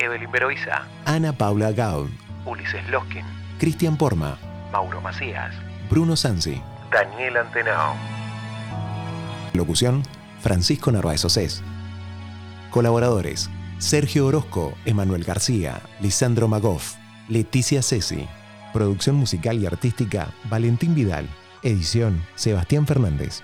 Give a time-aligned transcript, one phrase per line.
[0.00, 2.08] Evelyn Beroiza, Ana Paula Gaud,
[2.46, 3.24] Ulises Loskin,
[3.58, 4.38] Cristian Porma,
[4.72, 5.54] Mauro Macías,
[5.90, 6.62] Bruno Sansi.
[6.90, 7.94] Daniel Antenao.
[9.52, 10.02] Locución,
[10.40, 11.62] Francisco Narváez Océs.
[12.70, 16.94] Colaboradores, Sergio Orozco, Emanuel García, Lisandro Magoff,
[17.28, 18.26] Leticia Ceci.
[18.72, 21.28] Producción musical y artística, Valentín Vidal.
[21.62, 23.42] Edición, Sebastián Fernández.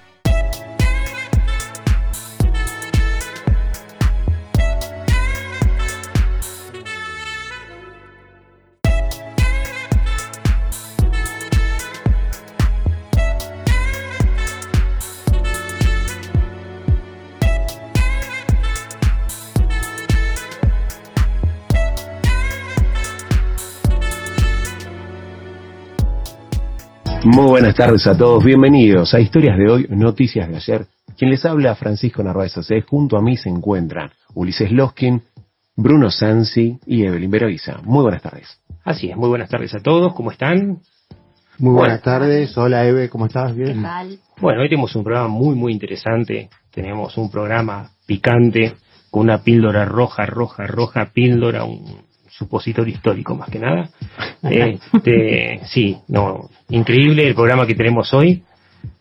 [27.37, 30.87] Muy buenas tardes a todos, bienvenidos a Historias de hoy, Noticias de ayer.
[31.19, 35.21] Quien les habla, Francisco Narváez Océ, junto a mí se encuentran Ulises Loskin,
[35.77, 37.83] Bruno Sansi y Evelyn Beroiza.
[37.83, 38.59] Muy buenas tardes.
[38.83, 40.79] Así es, muy buenas tardes a todos, ¿cómo están?
[41.59, 43.55] Muy buenas tardes, hola Eve, ¿cómo estás?
[43.55, 43.85] Bien.
[44.41, 48.77] Bueno, hoy tenemos un programa muy, muy interesante, tenemos un programa picante,
[49.11, 52.06] con una píldora roja, roja, roja, píldora, un
[52.39, 53.91] supositorio histórico más que nada.
[54.43, 58.45] Este, sí, no, increíble el programa que tenemos hoy.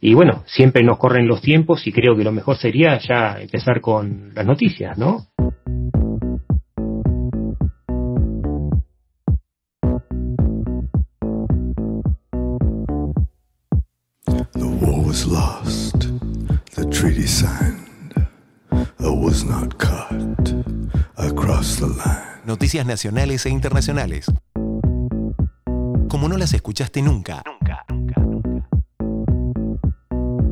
[0.01, 3.79] Y bueno, siempre nos corren los tiempos y creo que lo mejor sería ya empezar
[3.81, 5.27] con las noticias, ¿no?
[14.53, 16.07] The war was lost,
[16.75, 17.87] the treaty signed,
[18.99, 20.53] a was not cut
[21.17, 22.34] across the line.
[22.45, 24.27] Noticias nacionales e internacionales.
[26.07, 27.41] Como no las escuchaste nunca.
[27.43, 28.67] Nunca, nunca, nunca.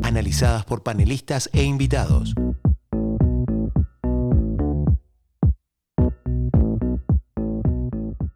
[0.01, 2.33] Analizadas por panelistas e invitados.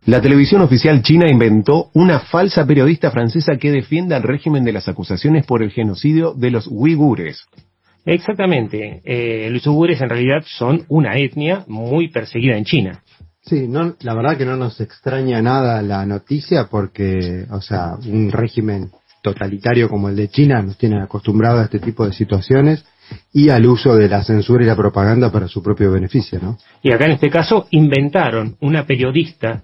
[0.06, 4.88] La televisión oficial china inventó una falsa periodista francesa que defiende al régimen de las
[4.88, 7.44] acusaciones por el genocidio de los uigures.
[8.06, 13.04] Exactamente, eh, los uigures en realidad son una etnia muy perseguida en China.
[13.48, 18.30] Sí, no, la verdad que no nos extraña nada la noticia porque, o sea, un
[18.30, 18.92] régimen
[19.24, 22.86] totalitario como el de China nos tiene acostumbrados a este tipo de situaciones
[23.32, 26.58] y al uso de la censura y la propaganda para su propio beneficio, ¿no?
[26.84, 29.64] Y acá en este caso inventaron una periodista,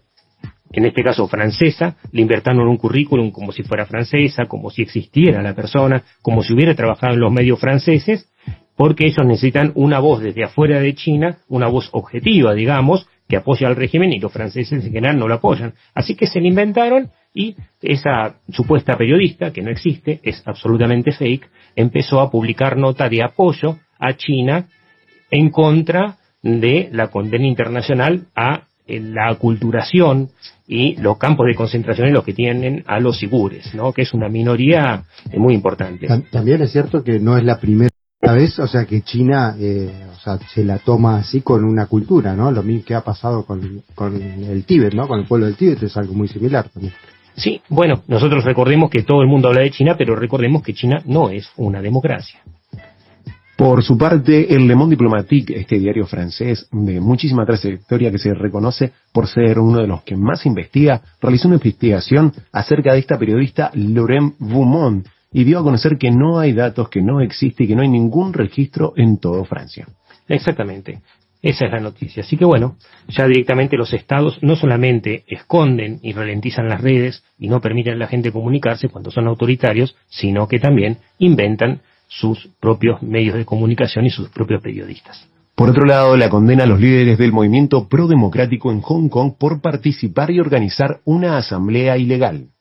[0.71, 5.41] en este caso francesa, le inventaron un currículum como si fuera francesa, como si existiera
[5.41, 8.29] la persona, como si hubiera trabajado en los medios franceses,
[8.77, 13.67] porque ellos necesitan una voz desde afuera de China, una voz objetiva, digamos, que apoya
[13.67, 15.73] al régimen y los franceses en general no lo apoyan.
[15.95, 21.49] Así que se le inventaron y esa supuesta periodista, que no existe, es absolutamente fake,
[21.75, 24.67] empezó a publicar nota de apoyo a China
[25.31, 30.29] en contra de la condena internacional a eh, la aculturación
[30.67, 33.93] y los campos de concentración en los que tienen a los sigures, ¿no?
[33.93, 36.07] que es una minoría eh, muy importante.
[36.07, 37.89] Tam- También es cierto que no es la primera
[38.21, 39.89] vez, o sea, que China, eh,
[40.23, 42.51] sea, se la toma así con una cultura, ¿no?
[42.51, 45.07] Lo mismo que ha pasado con, con el Tíbet, ¿no?
[45.07, 46.93] Con el pueblo del Tíbet es algo muy similar también.
[47.35, 51.01] Sí, bueno, nosotros recordemos que todo el mundo habla de China, pero recordemos que China
[51.05, 52.41] no es una democracia.
[53.55, 58.33] Por su parte, el Le Monde Diplomatique, este diario francés de muchísima trayectoria que se
[58.33, 63.17] reconoce por ser uno de los que más investiga, realizó una investigación acerca de esta
[63.17, 67.67] periodista Laurent Beaumont y dio a conocer que no hay datos, que no existe y
[67.67, 69.87] que no hay ningún registro en toda Francia.
[70.27, 71.01] Exactamente.
[71.41, 72.23] Esa es la noticia.
[72.23, 72.77] Así que bueno,
[73.09, 77.97] ya directamente los estados no solamente esconden y ralentizan las redes y no permiten a
[77.97, 84.05] la gente comunicarse cuando son autoritarios, sino que también inventan sus propios medios de comunicación
[84.05, 85.27] y sus propios periodistas.
[85.55, 89.61] Por otro lado, la condena a los líderes del movimiento pro-democrático en Hong Kong por
[89.61, 92.52] participar y organizar una asamblea ilegal.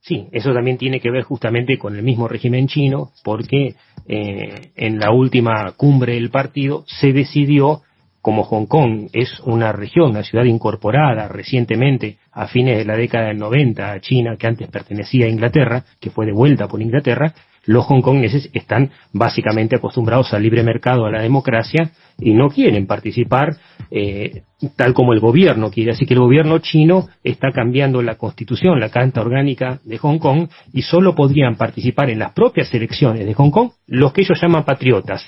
[0.00, 3.74] Sí, eso también tiene que ver justamente con el mismo régimen chino, porque
[4.06, 7.82] eh, en la última cumbre del partido se decidió
[8.20, 13.28] como Hong Kong es una región, una ciudad incorporada recientemente a fines de la década
[13.28, 17.32] del 90 a China, que antes pertenecía a Inglaterra, que fue devuelta por Inglaterra,
[17.68, 23.56] los hongkoneses están básicamente acostumbrados al libre mercado, a la democracia, y no quieren participar
[23.90, 24.42] eh,
[24.74, 25.92] tal como el gobierno quiere.
[25.92, 30.48] Así que el gobierno chino está cambiando la constitución, la Carta Orgánica de Hong Kong,
[30.72, 34.64] y solo podrían participar en las propias elecciones de Hong Kong los que ellos llaman
[34.64, 35.22] patriotas.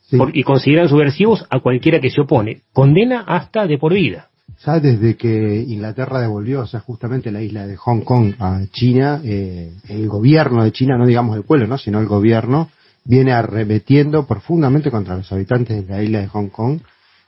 [0.00, 0.16] Sí.
[0.16, 2.62] Por- y consideran subversivos a cualquiera que se opone.
[2.72, 4.28] Condena hasta de por vida.
[4.66, 9.20] Ya desde que Inglaterra devolvió, o sea, justamente la isla de Hong Kong a China,
[9.24, 11.78] eh, el gobierno de China, no digamos el pueblo, ¿no?
[11.78, 12.68] sino el gobierno,
[13.04, 16.80] viene arremetiendo profundamente contra los habitantes de la isla de Hong Kong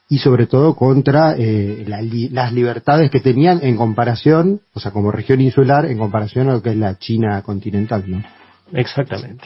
[0.09, 4.91] y sobre todo contra eh, la li- las libertades que tenían en comparación, o sea,
[4.91, 8.21] como región insular, en comparación a lo que es la China continental, ¿no?
[8.73, 9.45] Exactamente.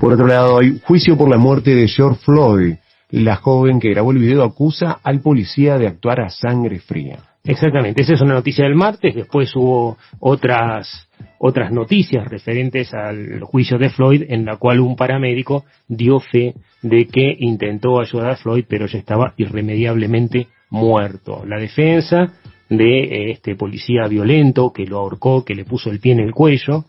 [0.00, 2.74] Por otro lado, hay juicio por la muerte de George Floyd.
[3.12, 7.18] La joven que grabó el video acusa al policía de actuar a sangre fría.
[7.44, 13.76] Exactamente, esa es una noticia del martes, después hubo otras otras noticias referentes al juicio
[13.76, 18.64] de Floyd en la cual un paramédico dio fe de que intentó ayudar a Floyd
[18.66, 21.44] pero ya estaba irremediablemente muerto.
[21.44, 22.32] La defensa
[22.70, 26.32] de eh, este policía violento que lo ahorcó, que le puso el pie en el
[26.32, 26.86] cuello,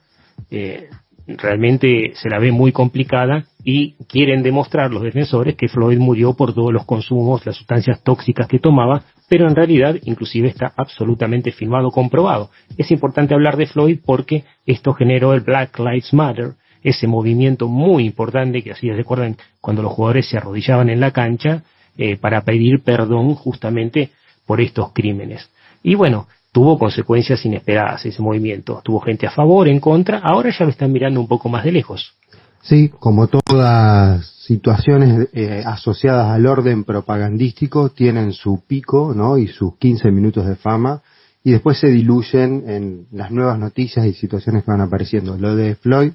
[0.50, 0.88] eh,
[1.28, 6.54] realmente se la ve muy complicada y quieren demostrar los defensores que Floyd murió por
[6.54, 11.92] todos los consumos, las sustancias tóxicas que tomaba, pero en realidad inclusive está absolutamente filmado,
[11.92, 12.50] comprobado.
[12.78, 16.54] Es importante hablar de Floyd porque esto generó el Black Lives Matter,
[16.84, 21.64] ese movimiento muy importante que así recuerdan cuando los jugadores se arrodillaban en la cancha
[21.98, 24.10] eh, para pedir perdón justamente
[24.46, 25.50] por estos crímenes.
[25.82, 28.80] Y bueno, tuvo consecuencias inesperadas ese movimiento.
[28.84, 31.74] Tuvo gente a favor, en contra, ahora ya lo están mirando un poco más de
[31.74, 32.14] lejos.
[32.62, 39.38] Sí, como todas situaciones eh, asociadas al orden propagandístico tienen su pico, ¿no?
[39.38, 41.02] Y sus 15 minutos de fama
[41.44, 45.38] y después se diluyen en las nuevas noticias y situaciones que van apareciendo.
[45.38, 46.14] Lo de Floyd,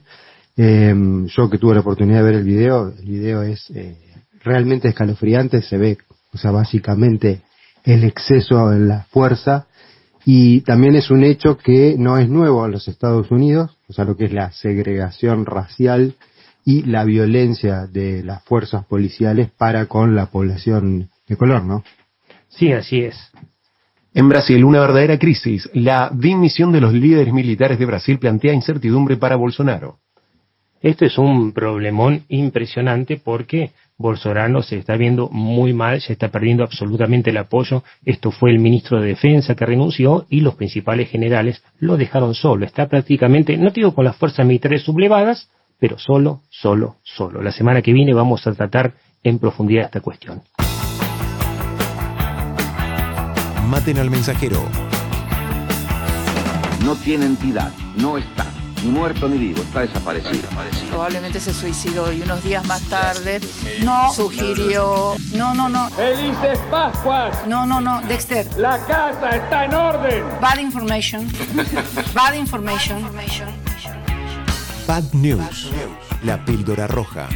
[0.57, 0.95] eh,
[1.27, 3.99] yo que tuve la oportunidad de ver el video, el video es eh,
[4.43, 5.99] realmente escalofriante, se ve,
[6.33, 7.43] o sea, básicamente
[7.85, 9.67] el exceso en la fuerza
[10.25, 14.05] y también es un hecho que no es nuevo en los Estados Unidos, o sea,
[14.05, 16.15] lo que es la segregación racial
[16.65, 21.83] y la violencia de las fuerzas policiales para con la población de color, ¿no?
[22.49, 23.17] Sí, así es.
[24.15, 25.69] En Brasil, una verdadera crisis.
[25.73, 29.99] La dimisión de los líderes militares de Brasil plantea incertidumbre para Bolsonaro.
[30.81, 36.63] Esto es un problemón impresionante porque Bolsonaro se está viendo muy mal, se está perdiendo
[36.63, 37.83] absolutamente el apoyo.
[38.05, 42.65] Esto fue el ministro de Defensa que renunció y los principales generales lo dejaron solo.
[42.65, 45.51] Está prácticamente, no te digo con las fuerzas militares sublevadas,
[45.81, 47.43] pero solo, solo, solo.
[47.43, 50.43] La semana que viene vamos a tratar en profundidad esta cuestión.
[53.69, 54.63] Maten al mensajero.
[56.85, 58.47] No tiene entidad, no está,
[58.83, 60.49] ni muerto ni vivo, está desaparecido.
[60.91, 63.41] Probablemente se suicidó y unos días más tarde
[63.83, 65.15] no sugirió.
[65.35, 65.89] No, no, no.
[65.91, 67.47] ¡Felices Pascuas!
[67.47, 68.01] No, no, no.
[68.03, 68.47] Dexter.
[68.57, 70.25] ¡La casa está en orden!
[70.41, 71.29] Bad information.
[72.15, 73.05] Bad information.
[74.87, 75.71] Bad News.
[76.23, 77.29] La píldora roja.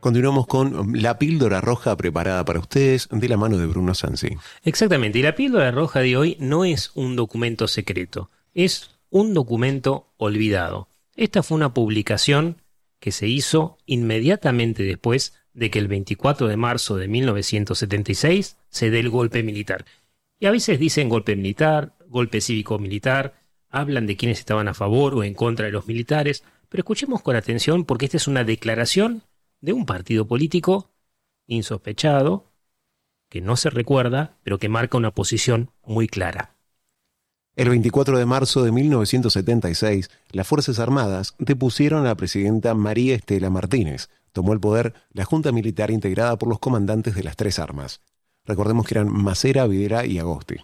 [0.00, 4.30] Continuamos con la píldora roja preparada para ustedes de la mano de Bruno Sansi.
[4.64, 10.14] Exactamente, y la píldora roja de hoy no es un documento secreto, es un documento
[10.16, 10.88] olvidado.
[11.16, 12.62] Esta fue una publicación
[12.98, 19.00] que se hizo inmediatamente después de que el 24 de marzo de 1976 se dé
[19.00, 19.84] el golpe militar.
[20.38, 23.34] Y a veces dicen golpe militar, golpe cívico-militar,
[23.68, 27.36] hablan de quienes estaban a favor o en contra de los militares, pero escuchemos con
[27.36, 29.24] atención porque esta es una declaración
[29.60, 30.90] de un partido político
[31.46, 32.52] insospechado,
[33.28, 36.56] que no se recuerda, pero que marca una posición muy clara.
[37.56, 43.50] El 24 de marzo de 1976, las Fuerzas Armadas depusieron a la presidenta María Estela
[43.50, 44.08] Martínez.
[44.32, 48.00] Tomó el poder la Junta Militar integrada por los comandantes de las tres armas.
[48.44, 50.56] Recordemos que eran Macera, Videla y Agosti.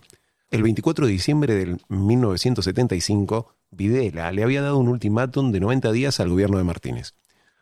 [0.50, 6.20] El 24 de diciembre de 1975, Videla le había dado un ultimátum de 90 días
[6.20, 7.14] al gobierno de Martínez.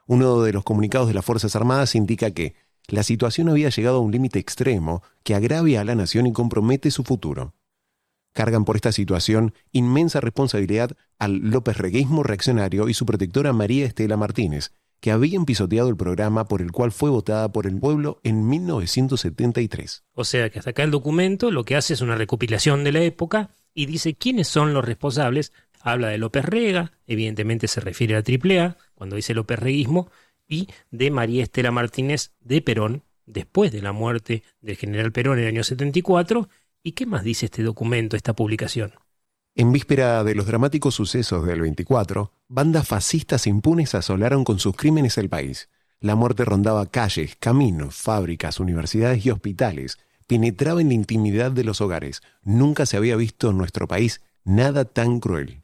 [0.06, 2.54] Uno de los comunicados de las Fuerzas Armadas indica que
[2.88, 6.90] la situación había llegado a un límite extremo que agravia a la nación y compromete
[6.90, 7.54] su futuro.
[8.32, 14.16] Cargan por esta situación inmensa responsabilidad al López Regueismo reaccionario y su protectora María Estela
[14.16, 18.49] Martínez, que habían pisoteado el programa por el cual fue votada por el pueblo en
[18.49, 20.02] 1973.
[20.14, 23.02] O sea que hasta acá el documento lo que hace es una recopilación de la
[23.02, 25.52] época y dice quiénes son los responsables,
[25.84, 30.10] habla de López Rega, evidentemente se refiere a AAA, cuando dice López Reguismo,
[30.48, 35.44] y de María Estela Martínez de Perón, después de la muerte del general Perón en
[35.44, 36.48] el año 74.
[36.82, 38.94] ¿Y qué más dice este documento, esta publicación?
[39.54, 45.18] En víspera de los dramáticos sucesos del 24, bandas fascistas impunes asolaron con sus crímenes
[45.18, 45.68] el país.
[46.00, 49.98] La muerte rondaba calles, caminos, fábricas, universidades y hospitales.
[50.26, 52.22] Penetraba en la intimidad de los hogares.
[52.42, 55.63] Nunca se había visto en nuestro país nada tan cruel.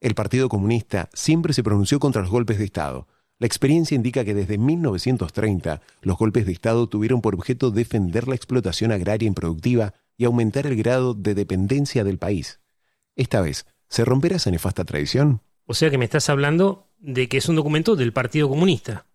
[0.00, 3.06] El Partido Comunista siempre se pronunció contra los golpes de Estado.
[3.38, 8.34] La experiencia indica que desde 1930 los golpes de Estado tuvieron por objeto defender la
[8.34, 12.60] explotación agraria improductiva y aumentar el grado de dependencia del país.
[13.14, 15.42] Esta vez, ¿se romperá esa nefasta tradición?
[15.66, 19.06] O sea que me estás hablando de que es un documento del Partido Comunista.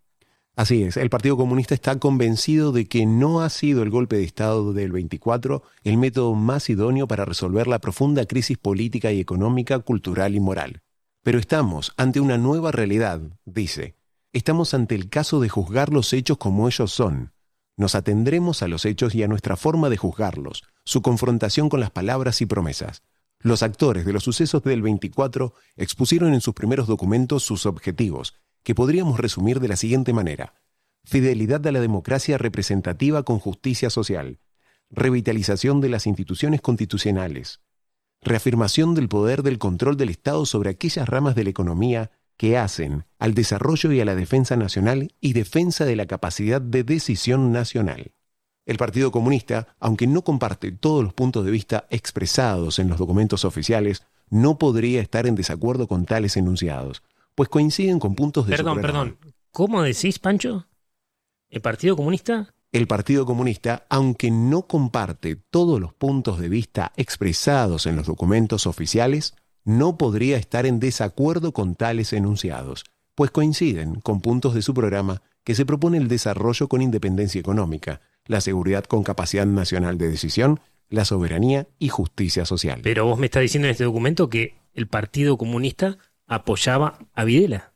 [0.55, 4.23] Así es, el Partido Comunista está convencido de que no ha sido el golpe de
[4.23, 9.79] Estado del 24 el método más idóneo para resolver la profunda crisis política y económica,
[9.79, 10.81] cultural y moral.
[11.23, 13.95] Pero estamos ante una nueva realidad, dice.
[14.31, 17.33] Estamos ante el caso de juzgar los hechos como ellos son.
[17.75, 21.91] Nos atendremos a los hechos y a nuestra forma de juzgarlos, su confrontación con las
[21.91, 23.03] palabras y promesas.
[23.39, 28.35] Los actores de los sucesos del 24 expusieron en sus primeros documentos sus objetivos,
[28.65, 30.55] que podríamos resumir de la siguiente manera.
[31.05, 34.39] Fidelidad a la democracia representativa con justicia social.
[34.89, 37.61] Revitalización de las instituciones constitucionales.
[38.23, 43.05] Reafirmación del poder del control del Estado sobre aquellas ramas de la economía que hacen
[43.19, 48.13] al desarrollo y a la defensa nacional y defensa de la capacidad de decisión nacional.
[48.65, 53.45] El Partido Comunista, aunque no comparte todos los puntos de vista expresados en los documentos
[53.45, 57.03] oficiales, no podría estar en desacuerdo con tales enunciados,
[57.35, 59.17] pues coinciden con puntos de Perdón, perdón.
[59.51, 60.67] ¿Cómo decís, Pancho?
[61.49, 62.53] ¿El Partido Comunista?
[62.71, 68.67] El Partido Comunista, aunque no comparte todos los puntos de vista expresados en los documentos
[68.67, 72.83] oficiales, no podría estar en desacuerdo con tales enunciados,
[73.15, 78.01] pues coinciden con puntos de su programa que se propone el desarrollo con independencia económica,
[78.25, 82.81] la seguridad con capacidad nacional de decisión, la soberanía y justicia social.
[82.83, 85.97] Pero vos me estás diciendo en este documento que el Partido Comunista
[86.27, 87.73] apoyaba a Videla.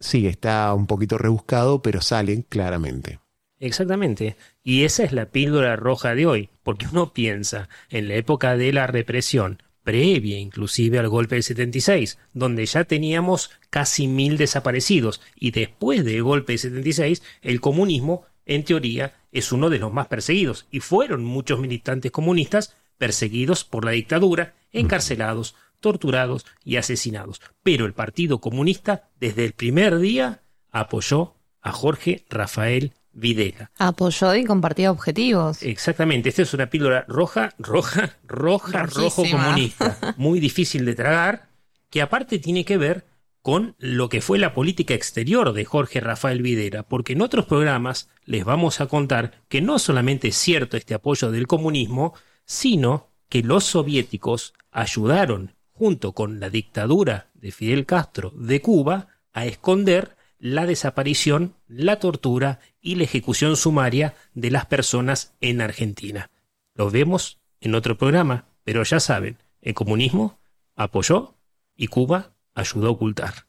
[0.00, 3.20] Sí, está un poquito rebuscado, pero sale claramente.
[3.60, 4.36] Exactamente.
[4.64, 8.72] Y esa es la píldora roja de hoy, porque uno piensa en la época de
[8.72, 15.52] la represión, previa inclusive al golpe del 76, donde ya teníamos casi mil desaparecidos, y
[15.52, 20.66] después del golpe del 76, el comunismo, en teoría, es uno de los más perseguidos,
[20.72, 27.42] y fueron muchos militantes comunistas perseguidos por la dictadura, encarcelados, torturados y asesinados.
[27.62, 33.70] Pero el Partido Comunista, desde el primer día, apoyó a Jorge Rafael Videla.
[33.78, 35.62] Apoyó y compartía objetivos.
[35.62, 40.14] Exactamente, esta es una píldora roja, roja, roja, rojo comunista.
[40.16, 41.50] Muy difícil de tragar,
[41.90, 43.04] que aparte tiene que ver
[43.42, 48.08] con lo que fue la política exterior de Jorge Rafael Videla, porque en otros programas
[48.24, 53.42] les vamos a contar que no solamente es cierto este apoyo del comunismo, sino que
[53.42, 60.66] los soviéticos ayudaron junto con la dictadura de Fidel Castro de Cuba, a esconder la
[60.66, 66.30] desaparición, la tortura y la ejecución sumaria de las personas en Argentina.
[66.74, 70.40] Lo vemos en otro programa, pero ya saben, el comunismo
[70.74, 71.36] apoyó
[71.76, 73.46] y Cuba ayudó a ocultar.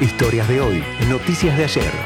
[0.00, 2.03] Historias de hoy, noticias de ayer.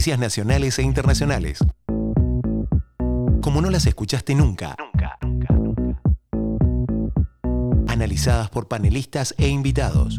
[0.00, 1.58] Noticias nacionales e internacionales.
[3.42, 4.74] Como no las escuchaste nunca.
[4.78, 6.00] Nunca, nunca, nunca.
[7.86, 10.18] Analizadas por panelistas e invitados.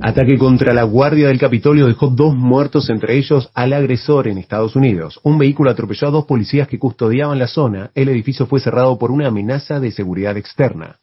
[0.00, 4.74] Ataque contra la Guardia del Capitolio dejó dos muertos, entre ellos al agresor en Estados
[4.74, 5.20] Unidos.
[5.22, 7.92] Un vehículo atropelló a dos policías que custodiaban la zona.
[7.94, 10.98] El edificio fue cerrado por una amenaza de seguridad externa.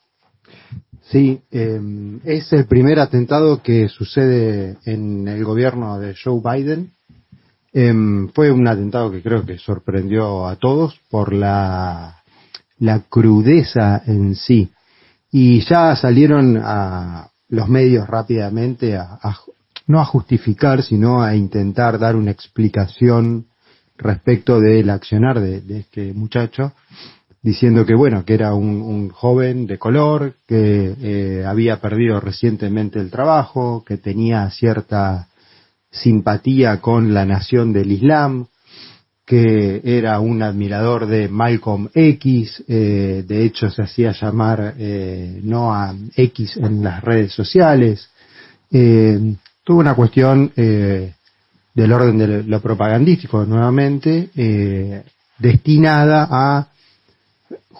[1.10, 1.80] Sí, eh,
[2.26, 6.92] es el primer atentado que sucede en el gobierno de Joe Biden.
[7.72, 7.94] Eh,
[8.34, 12.24] fue un atentado que creo que sorprendió a todos por la,
[13.10, 14.70] crudeza en sí.
[15.32, 19.18] Y ya salieron a los medios rápidamente a,
[19.88, 23.46] no a justificar, sino a intentar dar una explicación
[23.96, 26.74] respecto del accionar de este muchacho
[27.48, 33.10] diciendo que bueno, que era un, joven de color, que eh, había perdido recientemente el
[33.10, 35.30] trabajo, que tenía cierta
[35.90, 38.48] simpatía con la nación del Islam,
[39.26, 45.96] que era un admirador de Malcolm X, eh, de hecho se hacía llamar eh, Noah
[46.18, 48.10] X en las redes sociales.
[48.70, 51.14] Eh, tuvo una cuestión eh,
[51.74, 54.32] del orden de lo propagandístico nuevamente,
[55.40, 56.68] destinada a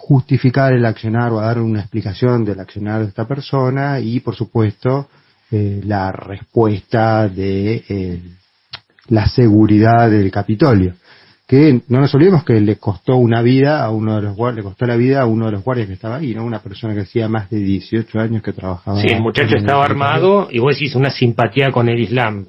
[0.08, 4.34] justificar el accionar o a dar una explicación del accionar de esta persona y por
[4.34, 5.06] supuesto
[5.50, 8.22] eh, la respuesta de eh,
[9.08, 10.94] la seguridad del Capitolio
[11.46, 14.70] que no nos olvidemos que le costó una vida a uno de los guardias, le
[14.70, 16.44] costó la vida a uno de los guardias que estaba ahí, ¿no?
[16.44, 19.00] Una persona que hacía más de 18 años que trabajaba.
[19.00, 22.46] Sí, el muchacho estaba armado y vos decís una simpatía con el Islam.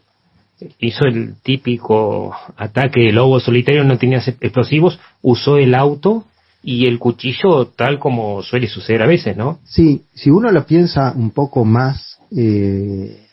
[0.80, 6.26] Hizo el típico ataque de lobo solitario, no tenía explosivos, usó el auto
[6.62, 9.60] y el cuchillo tal como suele suceder a veces, ¿no?
[9.66, 13.26] Sí, si uno lo piensa un poco más, eh,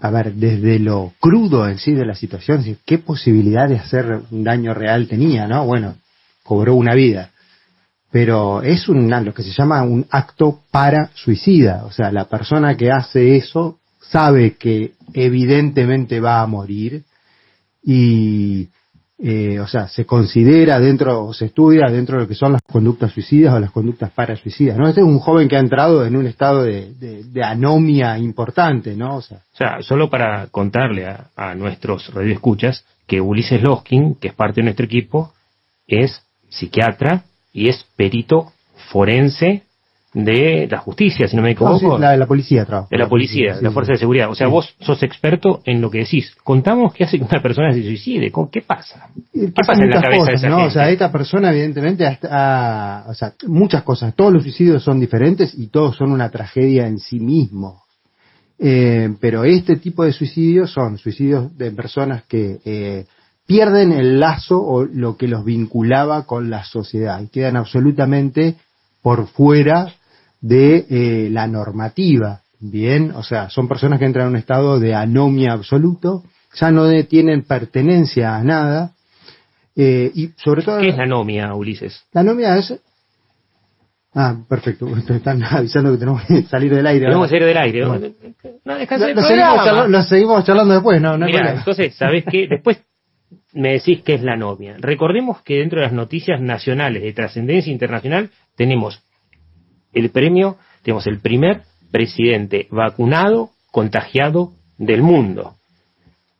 [0.00, 4.20] a ver, desde lo crudo en sí de la situación, si- ¿qué posibilidad de hacer
[4.30, 5.64] un daño real tenía, no?
[5.64, 5.96] Bueno,
[6.42, 7.30] cobró una vida.
[8.10, 11.84] Pero es un, lo que se llama un acto para suicida.
[11.86, 17.04] O sea, la persona que hace eso sabe que evidentemente va a morir
[17.82, 18.68] y,
[19.24, 22.62] eh, o sea, se considera dentro, o se estudia dentro de lo que son las
[22.62, 24.88] conductas suicidas o las conductas para suicidas, ¿no?
[24.88, 28.96] Este es un joven que ha entrado en un estado de, de- de anomia importante,
[28.96, 29.16] ¿no?
[29.16, 34.28] O sea, O sea, solo para contarle a, a nuestros radioescuchas que Ulises Loskin, que
[34.28, 35.32] es parte de nuestro equipo,
[35.86, 38.52] es psiquiatra y es perito
[38.90, 39.62] forense
[40.14, 41.98] de la justicia, si no me no, sí, equivoco.
[41.98, 42.88] la, la policía trabaja.
[42.90, 43.74] de la policía, Sí, de la sí.
[43.74, 44.28] fuerza de seguridad.
[44.30, 46.34] O sea, vos sos experto en lo que decís.
[46.44, 48.30] Contamos qué hace que una persona se suicide.
[48.30, 49.08] ¿Con- ¿Qué pasa?
[49.32, 50.56] ¿Qué pasa en la cabeza de cosas, esa ¿no?
[50.58, 50.68] gente?
[50.68, 54.14] O sea, esta persona evidentemente ha- o sea, muchas cosas.
[54.14, 57.80] Todos los suicidios son diferentes y todos son una tragedia en sí mismos.
[58.58, 63.06] Eh, pero este tipo de suicidios son suicidios de personas que eh,
[63.46, 68.56] pierden el lazo o lo que los vinculaba con la sociedad y quedan absolutamente
[69.02, 69.92] por fuera
[70.42, 72.40] de eh, la normativa.
[72.60, 76.22] Bien, o sea, son personas que entran en un estado de anomia absoluto,
[76.54, 78.92] ya no de- tienen pertenencia a nada,
[79.74, 82.04] eh, y sobre todo ¿Qué es la anomia, Ulises?
[82.12, 82.74] la anomia es...
[84.14, 87.06] Ah, perfecto, están avisando que tenemos que salir del aire.
[87.06, 87.86] Tenemos que salir del aire.
[87.86, 88.08] Bueno.
[88.64, 89.64] No Lo, lo seguimos programa.
[89.64, 92.46] charla- lo seguimos charlando después, no, no Mirá, entonces, ¿sabés qué?
[92.48, 92.82] Después
[93.54, 94.76] me decís qué es la anomia.
[94.78, 99.02] Recordemos que dentro de las noticias nacionales de trascendencia internacional tenemos
[99.92, 105.54] el premio, tenemos el primer presidente vacunado, contagiado del mundo.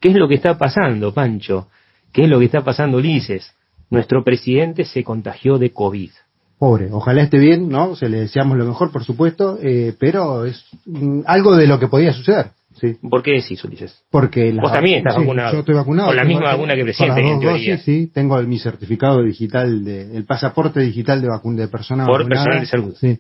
[0.01, 1.69] ¿Qué es lo que está pasando, Pancho?
[2.13, 3.53] ¿Qué es lo que está pasando, Ulises?
[3.91, 6.11] Nuestro presidente se contagió de COVID.
[6.59, 7.97] Pobre, ojalá esté bien, ¿no?
[7.97, 11.89] Se le deseamos lo mejor, por supuesto, eh, pero es mm, algo de lo que
[11.89, 12.97] podía suceder, sí.
[13.11, 14.03] ¿Por qué decís, Ulises?
[14.11, 15.53] Porque la- Vos también estás sí, vacunado.
[15.55, 16.09] Yo estoy vacunado.
[16.09, 17.73] Con la misma vacuna que presidente, en teoría.
[17.75, 22.07] dosis, sí, tengo el- mi certificado digital, de, el pasaporte digital de, vacun de persona
[22.07, 22.45] Por vacunada.
[22.45, 22.97] personal de salud.
[23.01, 23.19] Sí.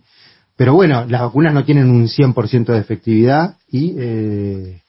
[0.56, 4.80] Pero bueno, las vacunas no tienen un 100% de efectividad y eh,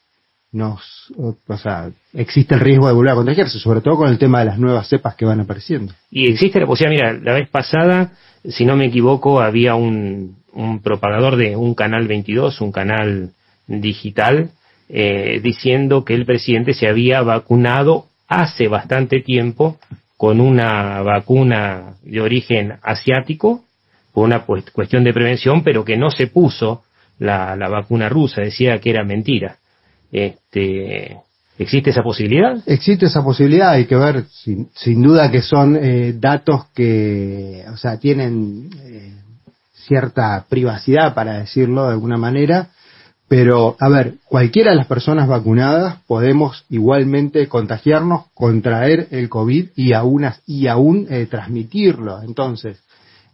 [0.51, 0.81] nos,
[1.17, 4.45] o sea, existe el riesgo de volver a contagiarse, sobre todo con el tema de
[4.45, 5.93] las nuevas cepas que van apareciendo.
[6.11, 8.11] Y existe la posibilidad, mira, la vez pasada,
[8.47, 13.31] si no me equivoco, había un, un propagador de un canal 22, un canal
[13.67, 14.51] digital,
[14.89, 19.79] eh, diciendo que el presidente se había vacunado hace bastante tiempo
[20.17, 23.63] con una vacuna de origen asiático,
[24.13, 26.83] por una cuestión de prevención, pero que no se puso
[27.19, 29.57] la, la vacuna rusa, decía que era mentira.
[30.11, 31.17] Este,
[31.57, 32.57] ¿Existe esa posibilidad?
[32.65, 37.77] Existe esa posibilidad, hay que ver, sin, sin duda que son eh, datos que, o
[37.77, 39.13] sea, tienen eh,
[39.73, 42.69] cierta privacidad, para decirlo de alguna manera,
[43.27, 49.93] pero, a ver, cualquiera de las personas vacunadas podemos igualmente contagiarnos, contraer el COVID y
[49.93, 52.21] aún, y aún eh, transmitirlo.
[52.21, 52.83] Entonces,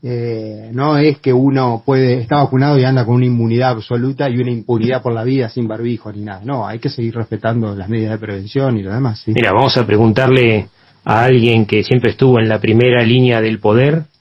[0.01, 4.37] eh, no es que uno puede, está vacunado y anda con una inmunidad absoluta y
[4.37, 6.41] una impunidad por la vida sin barbijo ni nada.
[6.43, 9.21] No, hay que seguir respetando las medidas de prevención y lo demás.
[9.25, 9.33] ¿sí?
[9.33, 10.69] Mira, vamos a preguntarle
[11.03, 14.03] a alguien que siempre estuvo en la primera línea del poder.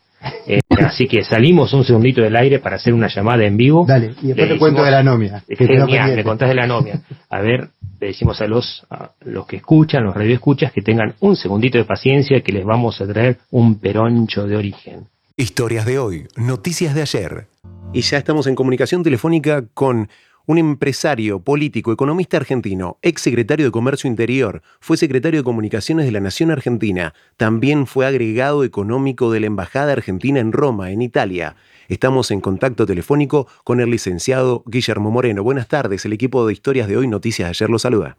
[0.49, 3.85] Eh, así que salimos un segundito del aire para hacer una llamada en vivo.
[3.87, 5.45] Dale, y después Le te cuento de la anomia.
[5.47, 7.03] que Genial, me contás de la anomia.
[7.29, 7.69] A ver,
[8.01, 11.85] le decimos a los, a los que escuchan, los radioescuchas, que tengan un segundito de
[11.85, 15.07] paciencia que les vamos a traer un peroncho de origen.
[15.41, 17.47] Historias de hoy, noticias de ayer.
[17.93, 20.09] Y ya estamos en comunicación telefónica con
[20.47, 26.11] un empresario, político, economista argentino, ex secretario de Comercio Interior, fue secretario de Comunicaciones de
[26.11, 31.55] la Nación Argentina, también fue agregado económico de la Embajada Argentina en Roma, en Italia.
[31.87, 35.45] Estamos en contacto telefónico con el licenciado Guillermo Moreno.
[35.45, 38.17] Buenas tardes, el equipo de Historias de Hoy, Noticias de Ayer lo saluda.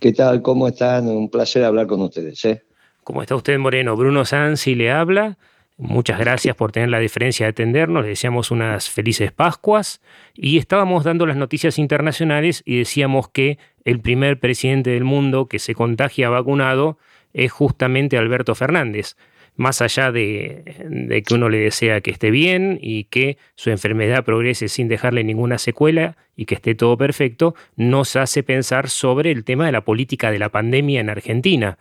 [0.00, 0.42] ¿Qué tal?
[0.42, 1.06] ¿Cómo están?
[1.06, 2.44] Un placer hablar con ustedes.
[2.44, 2.64] ¿eh?
[3.04, 3.94] ¿Cómo está usted, Moreno?
[3.94, 5.38] Bruno Sansi le habla.
[5.76, 8.04] Muchas gracias por tener la diferencia de atendernos.
[8.04, 10.00] Le deseamos unas felices Pascuas.
[10.34, 15.58] Y estábamos dando las noticias internacionales y decíamos que el primer presidente del mundo que
[15.58, 16.98] se contagia vacunado
[17.32, 19.16] es justamente Alberto Fernández.
[19.56, 24.24] Más allá de, de, que uno le desea que esté bien y que su enfermedad
[24.24, 29.44] progrese sin dejarle ninguna secuela y que esté todo perfecto, nos hace pensar sobre el
[29.44, 31.78] tema de la política de la pandemia en Argentina.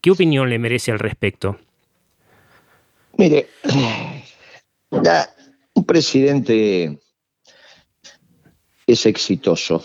[0.00, 1.58] ¿Qué opinión le merece al respecto?
[3.18, 3.48] Mire,
[5.74, 6.98] un presidente
[8.86, 9.82] es exitoso,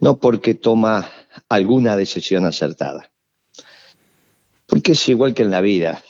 [0.00, 1.10] no porque toma
[1.48, 3.10] alguna decisión acertada,
[4.66, 6.02] porque es igual que en la vida.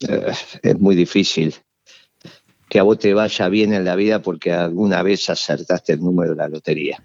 [0.00, 1.54] Eh, es muy difícil
[2.68, 6.32] que a vos te vaya bien en la vida porque alguna vez acertaste el número
[6.32, 7.02] de la lotería.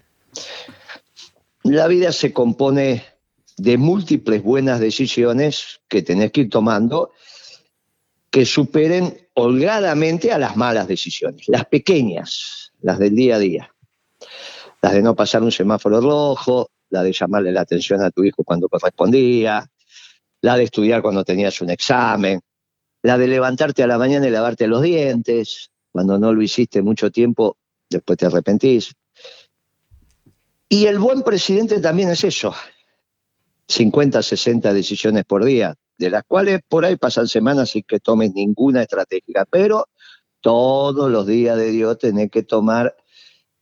[1.64, 3.04] La vida se compone
[3.56, 7.12] de múltiples buenas decisiones que tenés que ir tomando
[8.34, 13.72] que superen holgadamente a las malas decisiones, las pequeñas, las del día a día,
[14.82, 18.42] las de no pasar un semáforo rojo, la de llamarle la atención a tu hijo
[18.42, 19.64] cuando correspondía,
[20.40, 22.40] la de estudiar cuando tenías un examen,
[23.02, 27.12] la de levantarte a la mañana y lavarte los dientes, cuando no lo hiciste mucho
[27.12, 27.56] tiempo,
[27.88, 28.96] después te arrepentís.
[30.68, 32.52] Y el buen presidente también es eso,
[33.68, 38.32] 50, 60 decisiones por día, de las cuales por ahí pasan semanas sin que tomes
[38.34, 39.88] ninguna estratégica, pero
[40.40, 42.96] todos los días de Dios tenés que tomar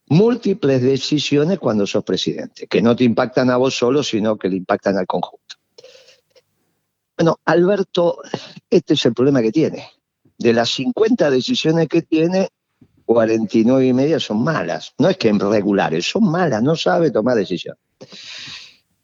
[0.07, 4.57] múltiples decisiones cuando sos presidente, que no te impactan a vos solo, sino que le
[4.57, 5.57] impactan al conjunto.
[7.17, 8.19] Bueno, Alberto,
[8.69, 9.89] este es el problema que tiene.
[10.39, 12.49] De las 50 decisiones que tiene,
[13.07, 14.95] 49 y media son malas.
[14.99, 17.81] No es que en regulares, son malas, no sabe tomar decisiones.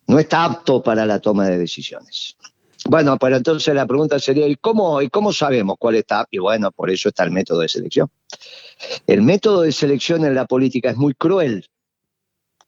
[0.07, 2.37] No está apto para la toma de decisiones.
[2.85, 6.27] Bueno, pero entonces la pregunta sería, ¿y cómo, ¿y cómo sabemos cuál está?
[6.31, 8.11] Y bueno, por eso está el método de selección.
[9.07, 11.69] El método de selección en la política es muy cruel.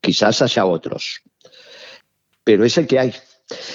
[0.00, 1.20] Quizás haya otros,
[2.42, 3.14] pero es el que hay.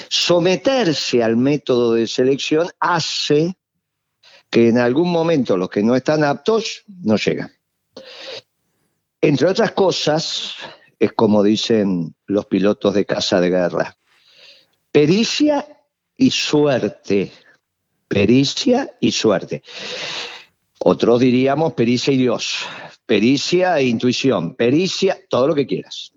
[0.10, 3.56] Someterse al método de selección hace
[4.50, 7.52] que en algún momento los que no están aptos no llegan.
[9.22, 10.56] Entre otras cosas,
[11.00, 13.98] es como dicen los pilotos de casa de guerra,
[14.92, 15.75] pericia
[16.18, 17.32] y suerte.
[18.08, 19.64] Pericia y suerte.
[20.80, 22.66] Otros diríamos pericia y Dios.
[23.06, 24.56] Pericia e intuición.
[24.56, 26.14] Pericia, todo lo que quieras.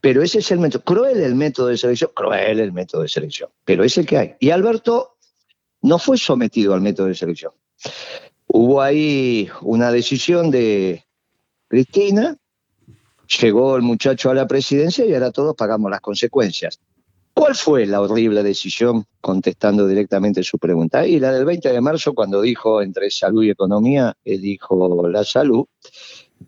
[0.00, 0.84] Pero ese es el método.
[0.84, 2.10] Cruel el método de selección.
[2.14, 3.50] Cruel el método de selección.
[3.64, 4.34] Pero es el que hay.
[4.38, 5.16] Y Alberto
[5.82, 7.52] no fue sometido al método de selección.
[8.46, 11.04] Hubo ahí una decisión de
[11.68, 12.36] Cristina,
[13.40, 16.80] llegó el muchacho a la presidencia y ahora todos pagamos las consecuencias.
[17.38, 19.06] ¿Cuál fue la horrible decisión?
[19.20, 21.06] Contestando directamente su pregunta.
[21.06, 25.22] Y la del 20 de marzo, cuando dijo entre salud y economía, él dijo la
[25.22, 25.66] salud,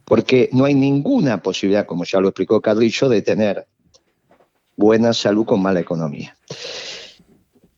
[0.05, 3.69] porque no hay ninguna posibilidad, como ya lo explicó Carrillo, de tener
[4.77, 6.37] buena salud con mala economía.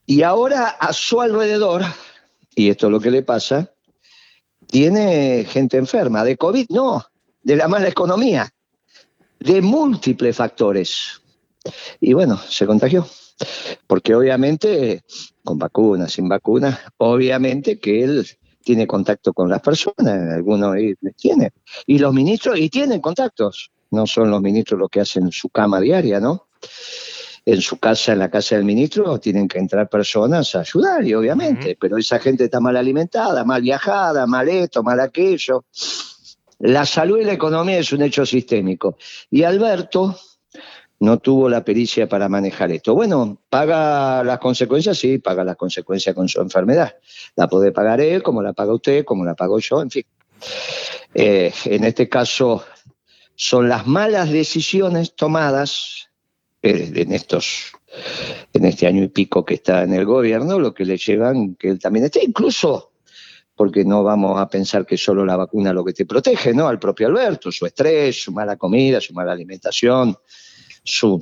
[0.07, 1.83] Y ahora a su alrededor,
[2.55, 3.75] y esto es lo que le pasa,
[4.69, 7.05] tiene gente enferma, de COVID no,
[7.43, 8.51] de la mala economía,
[9.39, 11.22] de múltiples factores.
[12.01, 13.07] Y bueno, se contagió.
[13.87, 15.03] Porque obviamente,
[15.43, 18.27] con vacunas, sin vacunas, obviamente que él
[18.63, 20.77] tiene contacto con las personas, algunos
[21.17, 21.53] tiene.
[21.87, 23.71] Y los ministros, y tienen contactos.
[23.91, 26.47] No son los ministros los que hacen su cama diaria, ¿no?
[27.45, 31.13] En su casa, en la casa del ministro, tienen que entrar personas a ayudar, y
[31.13, 35.65] obviamente, pero esa gente está mal alimentada, mal viajada, mal esto, mal aquello.
[36.61, 38.97] La salud y la economía es un hecho sistémico.
[39.29, 40.17] Y Alberto,
[41.03, 42.95] no tuvo la pericia para manejar esto.
[42.95, 46.95] Bueno, paga las consecuencias, sí, paga las consecuencias con su enfermedad.
[47.35, 50.05] La puede pagar él, como la paga usted, como la pago yo, en fin.
[51.13, 52.65] Eh, en este caso,
[53.35, 56.09] son las malas decisiones tomadas
[56.63, 57.73] eh, en estos
[58.53, 61.69] en este año y pico que está en el gobierno, lo que le llevan que
[61.69, 62.93] él también esté, incluso
[63.57, 66.69] porque no vamos a pensar que solo la vacuna lo que te protege, ¿no?
[66.69, 70.17] Al propio Alberto, su estrés, su mala comida, su mala alimentación,
[70.85, 71.21] su,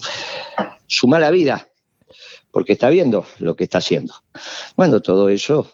[0.86, 1.68] su mala vida,
[2.50, 4.14] porque está viendo lo que está haciendo.
[4.76, 5.70] Bueno, todo eso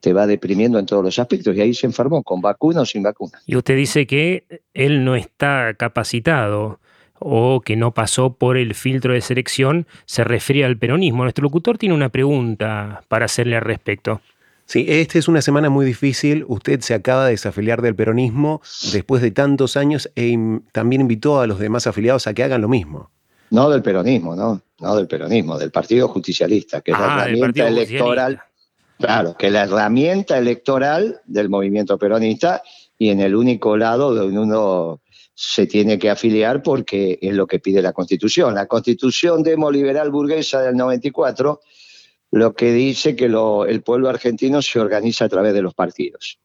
[0.00, 3.02] te va deprimiendo en todos los aspectos y ahí se enfermó, con vacuna o sin
[3.02, 3.40] vacuna.
[3.46, 6.80] Y usted dice que él no está capacitado
[7.18, 11.22] o que no pasó por el filtro de selección, se refiere al peronismo.
[11.22, 14.20] Nuestro locutor tiene una pregunta para hacerle al respecto.
[14.66, 16.44] Sí, esta es una semana muy difícil.
[16.48, 18.60] Usted se acaba de desafiliar del peronismo
[18.92, 20.36] después de tantos años e
[20.72, 23.10] también invitó a los demás afiliados a que hagan lo mismo.
[23.50, 27.68] No del peronismo, no, no del peronismo, del Partido Justicialista, que es la Ah, herramienta
[27.68, 28.40] electoral.
[28.98, 32.62] Claro, que es la herramienta electoral del movimiento peronista
[32.98, 35.00] y en el único lado donde uno
[35.34, 38.54] se tiene que afiliar porque es lo que pide la Constitución.
[38.54, 41.60] La Constitución demoliberal burguesa del 94
[42.32, 46.38] lo que dice que lo- el pueblo argentino se organiza a través de los partidos.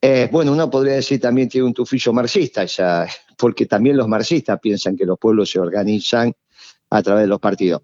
[0.00, 4.60] Eh, bueno, uno podría decir también tiene un tufillo marxista, esa- porque también los marxistas
[4.60, 6.32] piensan que los pueblos se organizan
[6.90, 7.82] a través de los partidos.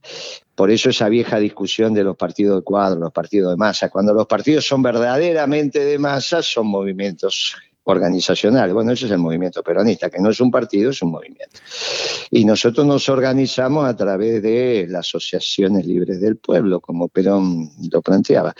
[0.54, 3.88] Por eso esa vieja discusión de los partidos de cuadro, los partidos de masa.
[3.88, 8.74] Cuando los partidos son verdaderamente de masa, son movimientos organizacionales.
[8.74, 11.58] Bueno, ese es el movimiento peronista, que no es un partido, es un movimiento.
[12.30, 18.02] Y nosotros nos organizamos a través de las asociaciones libres del pueblo, como Perón lo
[18.02, 18.54] planteaba.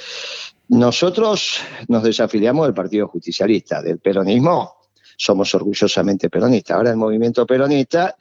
[0.69, 4.75] Nosotros nos desafiliamos del Partido Justicialista, del peronismo,
[5.17, 6.77] somos orgullosamente peronistas.
[6.77, 8.17] Ahora el movimiento peronista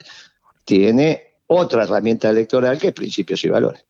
[0.64, 3.84] tiene otra herramienta electoral que es principios y valores.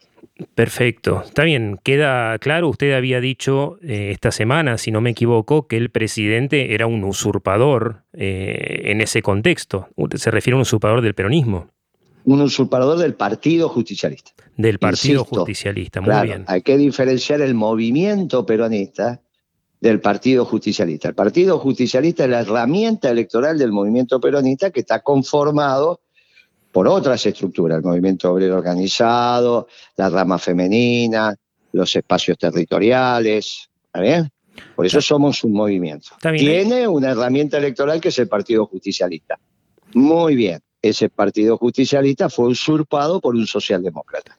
[0.54, 1.22] Perfecto.
[1.24, 5.76] Está bien, queda claro, usted había dicho eh, esta semana, si no me equivoco, que
[5.76, 9.88] el presidente era un usurpador eh, en ese contexto.
[10.16, 11.68] Se refiere a un usurpador del peronismo,
[12.24, 14.32] Un usurpador del Partido Justicialista.
[14.56, 16.00] del Partido Insisto, Justicialista.
[16.00, 16.44] Muy Claro, bien.
[16.46, 19.20] hay que diferenciar el movimiento peronista
[19.80, 21.08] del Partido Justicialista.
[21.08, 26.00] El Partido Justicialista es la herramienta electoral del movimiento peronista que está conformado
[26.72, 31.34] por otras estructuras, el movimiento obrero organizado, la rama femenina,
[31.72, 34.30] los espacios territoriales, ¿está bien?
[34.76, 36.08] Por eso somos un movimiento.
[36.20, 39.38] Tiene una herramienta electoral que es el Partido Justicialista.
[39.94, 44.38] Muy bien, ese Partido Justicialista fue usurpado por un socialdemócrata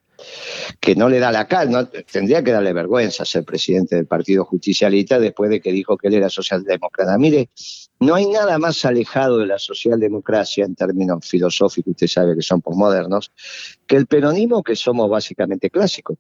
[0.79, 4.45] que no le da la cara, no, tendría que darle vergüenza ser presidente del Partido
[4.45, 7.17] Justicialista después de que dijo que él era socialdemócrata.
[7.17, 7.49] Mire,
[8.01, 12.59] no hay nada más alejado de la socialdemocracia en términos filosóficos, usted sabe que son
[12.61, 13.31] posmodernos,
[13.85, 16.17] que el peronismo que somos básicamente clásicos.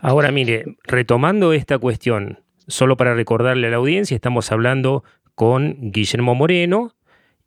[0.00, 5.04] Ahora, mire, retomando esta cuestión, solo para recordarle a la audiencia, estamos hablando
[5.36, 6.96] con Guillermo Moreno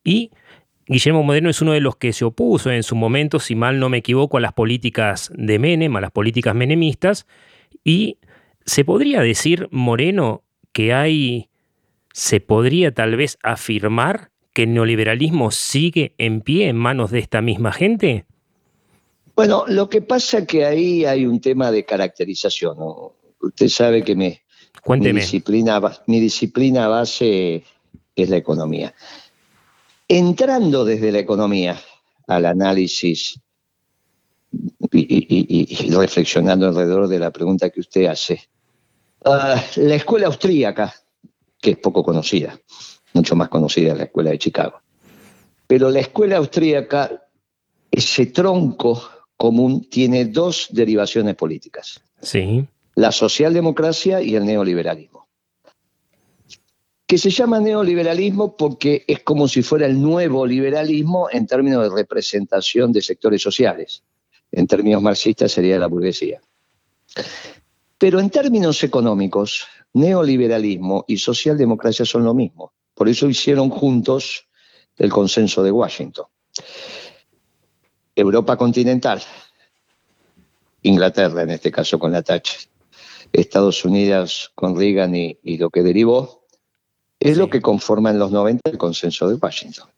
[0.04, 0.32] y
[0.86, 3.89] Guillermo Moreno es uno de los que se opuso en su momento, si mal no
[3.89, 7.28] me equivoco, a las políticas de Menem, a las políticas menemistas,
[7.84, 8.17] y
[8.65, 11.50] se podría decir, Moreno, que hay,
[12.13, 17.41] se podría tal vez afirmar que el neoliberalismo sigue en pie en manos de esta
[17.41, 18.26] misma gente.
[19.36, 22.78] Bueno, lo que pasa es que ahí hay un tema de caracterización.
[22.78, 23.13] ¿no?
[23.41, 24.43] Usted sabe que me,
[25.13, 27.63] mi, disciplina, mi disciplina base
[28.15, 28.93] es la economía.
[30.08, 31.80] Entrando desde la economía
[32.28, 33.39] al análisis
[34.91, 38.39] y, y- y- y reflexionando alrededor de la pregunta que usted hace,
[39.26, 40.93] ah, la escuela austríaca,
[41.63, 42.60] que es poco conocida,
[43.13, 44.82] mucho más conocida la escuela de Chicago,
[45.65, 47.23] pero la escuela austríaca,
[47.89, 49.02] ese tronco
[49.38, 52.67] común, tiene dos derivaciones políticas Sí.
[52.95, 55.28] la socialdemocracia y el neoliberalismo.
[57.08, 61.95] Que se llama neoliberalismo porque es como si fuera el nuevo liberalismo en términos de
[61.95, 64.04] representación de sectores sociales.
[64.52, 66.41] En términos marxistas sería la burguesía.
[67.97, 72.73] Pero en términos económicos, neoliberalismo y socialdemocracia son lo mismo.
[72.93, 74.47] Por eso hicieron juntos
[74.97, 76.25] el consenso de Washington.
[78.15, 79.21] Europa continental,
[80.84, 82.69] Inglaterra en este caso con la Thatcher,
[83.32, 86.45] Estados Unidos con Reagan y, y lo que derivó,
[87.19, 89.89] es lo que conforma en los 90 el consenso de Washington.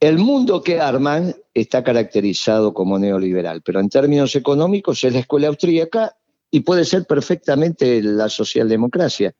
[0.00, 5.46] El mundo que arman está caracterizado como neoliberal, pero en términos económicos es la escuela
[5.46, 6.16] austríaca
[6.52, 9.34] y puede ser perfectamente la socialdemocracia.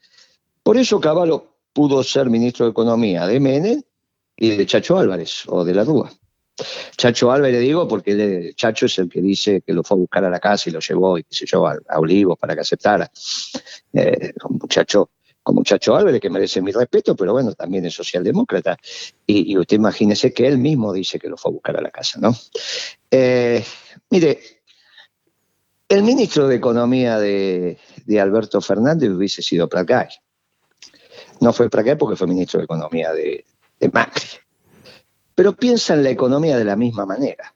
[0.63, 3.83] Por eso Cavallo pudo ser ministro de Economía de Menem
[4.37, 6.11] y de Chacho Álvarez o de la Rúa.
[6.97, 10.31] Chacho Álvarez digo porque Chacho es el que dice que lo fue a buscar a
[10.31, 13.11] la casa y lo llevó y qué sé yo, a, Olivos para que aceptara.
[13.93, 15.11] Eh, muchacho
[15.43, 18.79] como Chacho Álvarez, que merece mi respeto, pero bueno, también es socialdemócrata.
[19.27, 21.91] Y, y usted imagínese que él mismo dice que lo fue a buscar a la
[21.91, 22.35] casa, ¿no?
[23.11, 23.63] Eh,
[24.09, 24.62] mire,
[25.89, 30.09] el ministro de Economía de, de Alberto Fernández hubiese sido Placay.
[31.41, 33.45] No fue Placay porque fue ministro de Economía de,
[33.79, 34.29] de Macri.
[35.35, 37.55] Pero piensa en la economía de la misma manera.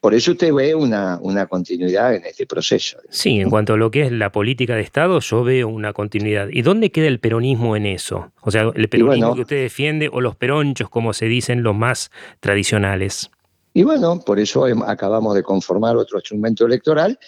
[0.00, 2.98] Por eso usted ve una, una continuidad en este proceso.
[3.10, 6.48] Sí, en cuanto a lo que es la política de Estado, yo veo una continuidad.
[6.52, 8.30] ¿Y dónde queda el peronismo en eso?
[8.42, 12.12] O sea, el peronismo que usted defiende o los peronchos, como se dicen los más
[12.38, 13.28] tradicionales.
[13.74, 17.18] Y bueno, por eso acabamos de conformar otro instrumento electoral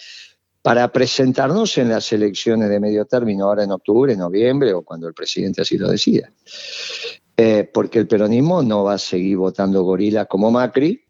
[0.61, 5.13] para presentarnos en las elecciones de medio término, ahora en octubre, noviembre o cuando el
[5.13, 6.31] presidente así lo decida.
[7.35, 11.03] Eh, porque el peronismo no va a seguir votando gorila como Macri,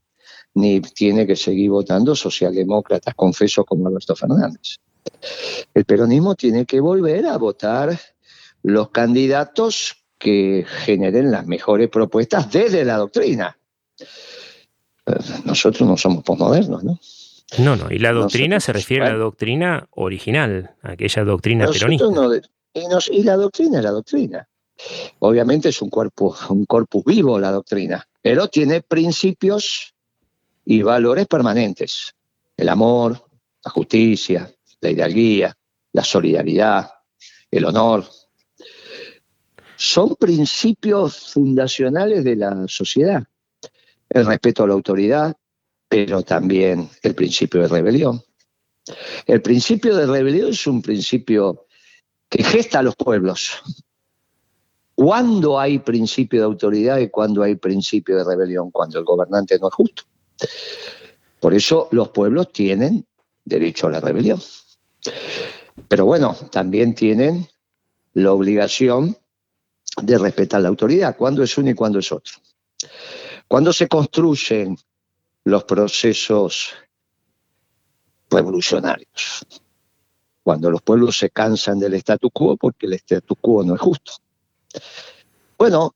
[0.53, 4.77] ni tiene que seguir votando socialdemócratas confesos como Alberto Fernández.
[5.73, 7.97] El peronismo tiene que volver a votar
[8.63, 13.57] los candidatos que generen las mejores propuestas desde la doctrina.
[13.99, 15.13] Eh,
[15.45, 16.99] nosotros no somos posmodernos, ¿no?
[17.57, 22.05] No, no, y la doctrina se refiere a la doctrina original, aquella doctrina peronista.
[23.11, 24.47] y, la doctrina es la doctrina.
[25.19, 29.93] Obviamente es un cuerpo, un corpus vivo la doctrina, pero tiene principios
[30.65, 32.15] y valores permanentes.
[32.55, 33.21] El amor,
[33.63, 35.55] la justicia, la hidalguía,
[35.91, 36.89] la solidaridad,
[37.49, 38.05] el honor.
[39.75, 43.23] Son principios fundacionales de la sociedad.
[44.09, 45.35] El respeto a la autoridad,
[45.91, 48.23] pero también el principio de rebelión.
[49.27, 51.65] El principio de rebelión es un principio
[52.29, 53.61] que gesta a los pueblos.
[54.95, 58.71] ¿Cuándo hay principio de autoridad y cuándo hay principio de rebelión?
[58.71, 60.03] Cuando el gobernante no es justo.
[61.41, 63.05] Por eso los pueblos tienen
[63.43, 64.41] derecho a la rebelión.
[65.89, 67.49] Pero bueno, también tienen
[68.13, 69.17] la obligación
[70.01, 72.35] de respetar la autoridad, cuando es uno y cuando es otro.
[73.49, 74.77] Cuando se construyen
[75.43, 76.73] los procesos
[78.29, 79.45] revolucionarios,
[80.43, 84.13] cuando los pueblos se cansan del status quo porque el status quo no es justo.
[85.57, 85.93] Bueno,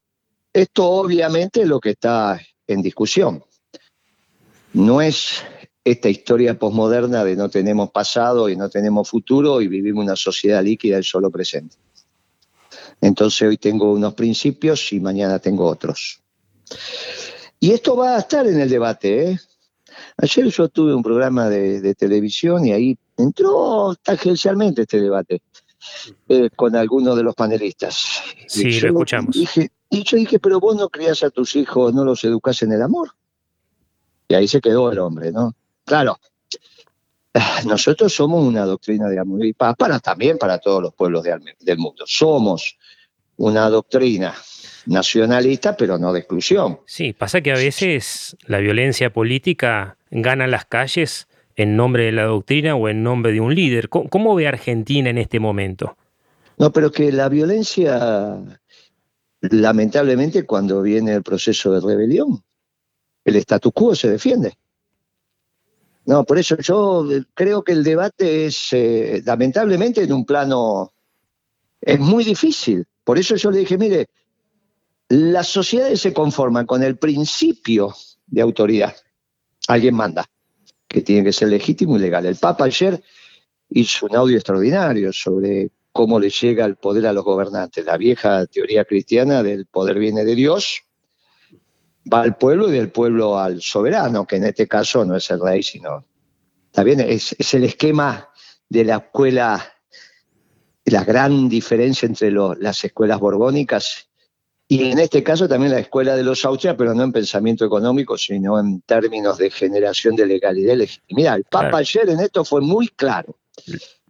[0.52, 3.44] esto obviamente es lo que está en discusión.
[4.74, 5.44] No es
[5.84, 10.64] esta historia posmoderna de no tenemos pasado y no tenemos futuro y vivimos una sociedad
[10.64, 11.78] líquida del solo presente.
[13.02, 16.22] Entonces hoy tengo unos principios y mañana tengo otros.
[17.66, 19.32] Y esto va a estar en el debate.
[19.32, 19.40] ¿eh?
[20.18, 25.42] Ayer yo tuve un programa de, televisión y ahí entró tangencialmente este debate
[26.30, 28.22] eh, con algunos de los panelistas.
[28.46, 29.36] Sí, lo escuchamos.
[29.36, 32.84] y yo dije, pero vos no criás a tus hijos, no los educás en el
[32.84, 33.10] amor.
[34.28, 35.56] Y ahí se quedó el hombre, ¿no?
[35.86, 36.20] Claro,
[37.66, 41.78] nosotros somos una doctrina de amor y paz para también para todos los pueblos del
[41.80, 42.04] mundo.
[42.06, 42.78] Somos
[43.38, 44.36] una doctrina
[44.86, 46.80] nacionalista, pero no de exclusión.
[46.86, 52.26] Sí, pasa que a veces la violencia política gana las calles en nombre de la
[52.26, 53.90] doctrina o en nombre de un líder.
[53.90, 55.98] ¿Cómo, ve Argentina en este momento?
[56.58, 58.38] No, pero que la violencia,
[59.42, 62.44] lamentablemente, cuando viene el proceso de rebelión,
[63.24, 64.54] el status quo se defiende.
[66.06, 70.94] No, por eso yo creo que el debate es, eh, lamentablemente, en un plano,
[71.82, 72.86] es muy difícil.
[73.04, 74.08] Por eso yo le dije, mire,
[75.10, 77.94] las sociedades se conforman con el principio
[78.26, 78.96] de autoridad.
[79.68, 80.26] Alguien manda,
[80.88, 82.26] que tiene que ser legítimo y legal.
[82.26, 83.02] El Papa ayer
[83.70, 87.86] hizo un audio extraordinario sobre cómo le llega el poder a los gobernantes.
[87.86, 90.82] La vieja teoría cristiana del poder viene de Dios,
[92.12, 95.40] va al pueblo y del pueblo al soberano, que en este caso no es el
[95.40, 96.06] rey, sino.
[96.72, 98.30] También es, es el esquema
[98.68, 99.64] de la escuela,
[100.84, 104.10] la gran diferencia entre las escuelas borbónicas
[104.68, 108.18] y en este caso también la escuela de los Austrias, pero no en pensamiento económico,
[108.18, 111.36] sino en términos de generación de legalidad y legitimidad.
[111.36, 113.38] El Papa ayer en esto fue muy claro.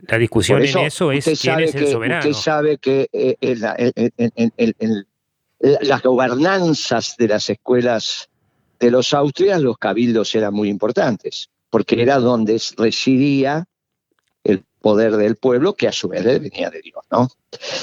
[0.07, 2.21] La discusión en eso es quién es el soberano.
[2.21, 5.05] Usted sabe que eh, en,
[5.59, 8.29] las gobernanzas de las escuelas
[8.79, 13.65] de los Austrias, los cabildos eran muy importantes, porque era donde residía
[14.43, 17.29] el poder del pueblo, que a su vez venía de Dios, ¿no?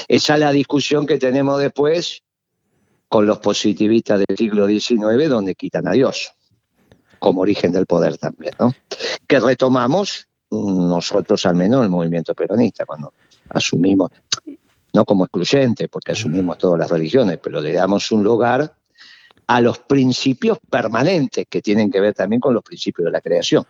[0.07, 2.22] Esa es la discusión que tenemos después
[3.13, 6.33] con los positivistas del siglo XIX, donde quitan a Dios
[7.19, 8.73] como origen del poder también, ¿no?
[9.27, 13.13] Que retomamos nosotros al menos el movimiento peronista, cuando
[13.49, 14.09] asumimos,
[14.93, 18.73] no como excluyente, porque asumimos todas las religiones, pero le damos un lugar
[19.45, 23.63] a los principios permanentes que tienen que ver también con los principios de la creación.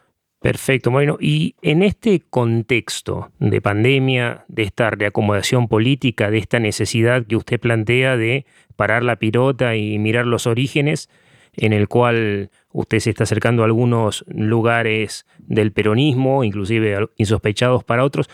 [0.44, 7.26] Perfecto, bueno, y en este contexto de pandemia, de esta reacomodación política, de esta necesidad
[7.26, 11.10] que usted plantea de parar la pilota y mirar los orígenes,
[11.56, 18.04] en el cual usted se está acercando a algunos lugares del peronismo, inclusive insospechados para
[18.04, 18.30] otros,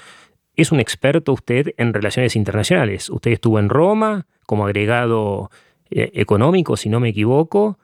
[0.55, 3.11] es un experto usted en relaciones internacionales.
[3.11, 5.51] Usted estuvo en Roma como agregado
[5.91, 7.77] eh, económico, si no me equivoco,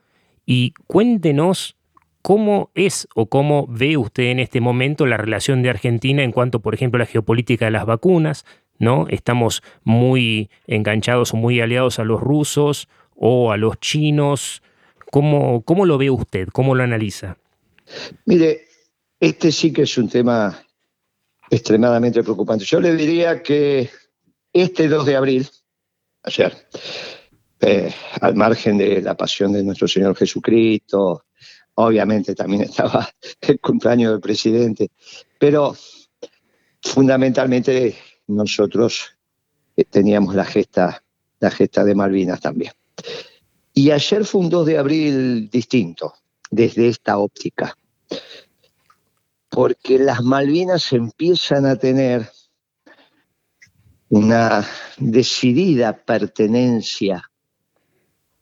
[0.47, 1.77] y cuéntenos
[2.25, 6.59] ¿Cómo es o cómo ve usted en este momento la relación de Argentina en cuanto,
[6.59, 8.45] por ejemplo, a la geopolítica de las vacunas?
[8.79, 9.05] ¿no?
[9.09, 14.63] Estamos muy enganchados o muy aliados a los rusos o a los chinos.
[15.11, 16.47] ¿Cómo, cómo lo ve usted?
[16.51, 17.37] ¿Cómo lo analiza?
[18.25, 18.61] Mire,
[19.19, 20.59] este sí que es un tema
[21.51, 22.65] extremadamente preocupante.
[22.65, 23.91] Yo le diría que
[24.51, 25.47] este 2 de abril,
[26.23, 26.57] ayer,
[27.61, 31.25] eh, al margen de la pasión de nuestro Señor Jesucristo,
[31.75, 33.09] obviamente también estaba
[33.41, 34.89] el cumpleaños del presidente,
[35.37, 35.75] pero
[36.81, 37.95] fundamentalmente
[38.27, 39.15] nosotros
[39.75, 41.03] eh, teníamos la gesta,
[41.39, 42.73] la gesta de Malvinas también.
[43.73, 46.13] Y ayer fue un 2 de abril distinto,
[46.49, 47.77] desde esta óptica,
[49.49, 52.29] porque las Malvinas empiezan a tener
[54.09, 54.65] una
[54.97, 57.29] decidida pertenencia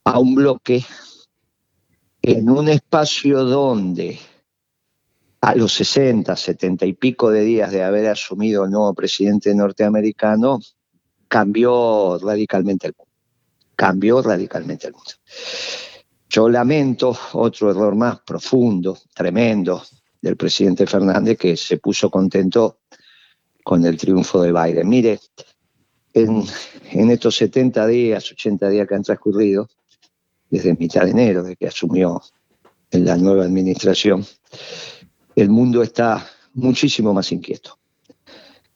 [0.03, 0.85] a un bloque
[2.23, 4.17] en un espacio donde
[5.41, 10.59] a los 60, 70 y pico de días de haber asumido el nuevo presidente norteamericano,
[11.27, 13.11] cambió radicalmente el mundo.
[13.75, 15.11] Cambió radicalmente el mundo.
[16.29, 19.83] Yo lamento otro error más profundo, tremendo,
[20.21, 22.79] del presidente Fernández, que se puso contento
[23.65, 24.87] con el triunfo de Biden.
[24.87, 25.19] Mire,
[26.13, 26.41] en,
[26.91, 29.67] en estos 70 días, 80 días que han transcurrido,
[30.53, 32.21] desde mitad de enero, de que asumió
[32.91, 34.23] la nueva administración,
[35.35, 37.79] el mundo está muchísimo más inquieto.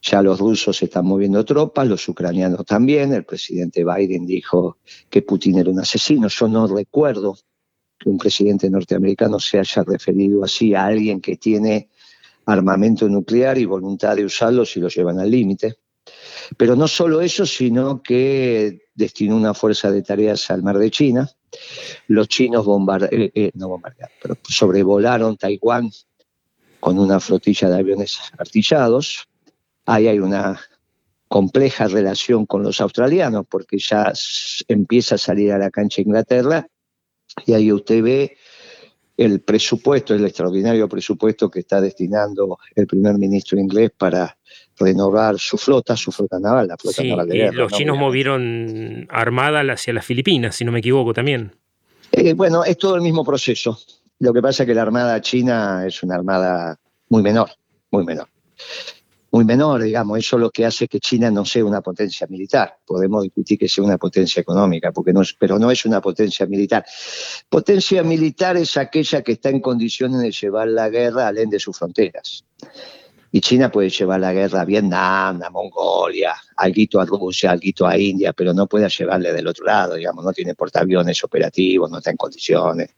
[0.02, 3.14] Ya los rusos están moviendo tropas, los ucranianos también.
[3.14, 6.30] El presidente Biden dijo que Putin era un asesino.
[6.30, 7.38] Yo no recuerdo
[8.00, 11.90] que un presidente norteamericano se haya referido así a alguien que tiene
[12.48, 15.76] armamento nuclear y voluntad de usarlo si lo llevan al límite.
[16.58, 21.30] Pero no solo eso, sino que destinó una fuerza de tareas al mar de China.
[22.08, 22.66] Los chinos
[23.12, 25.92] eh, eh, no bombardearon, pero sobrevolaron Taiwán
[26.80, 29.30] con una flotilla de aviones artillados.
[29.86, 30.60] Ahí hay una
[31.28, 34.12] compleja relación con los australianos, porque ya
[34.68, 36.68] empieza a salir a la cancha Inglaterra,
[37.46, 38.38] y ahí usted ve
[39.18, 44.38] el presupuesto, el extraordinario presupuesto que está destinando el primer ministro inglés para
[44.80, 47.58] renovar su flota, su flota naval, la flota naval de guerra.
[47.58, 51.56] Los chinos movieron armada hacia las Filipinas, si no me equivoco también.
[52.12, 53.78] Eh, bueno, es todo el mismo proceso.
[54.20, 57.50] Lo que pasa es que la armada china es una armada muy menor,
[57.92, 58.28] muy menor.
[59.32, 62.78] Muy menor, digamos, eso lo que hace que China no sea una potencia militar.
[62.86, 66.86] Podemos discutir que sea una potencia económica, porque no pero no es una potencia militar.
[67.50, 71.78] Potencia militar es aquella que está en condiciones de llevar la guerra alén de sus
[71.78, 72.46] fronteras.
[73.30, 77.98] Y China puede llevar la guerra a Vietnam, a Mongolia, algo a Rusia, algo a
[77.98, 82.12] India, pero no puede llevarle del otro lado, digamos, no tiene portaaviones operativos, no está
[82.12, 82.96] en condiciones.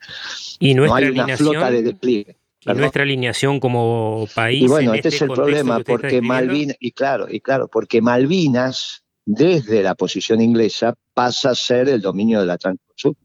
[0.59, 2.38] Y no hay una flota de despliegue.
[2.65, 4.63] Y nuestra alineación como país.
[4.63, 9.81] Y bueno, este, es el problema, porque Malvinas, y claro, y claro, porque Malvinas, desde
[9.81, 13.15] la posición inglesa, pasa a ser el dominio del Atlántico Sur.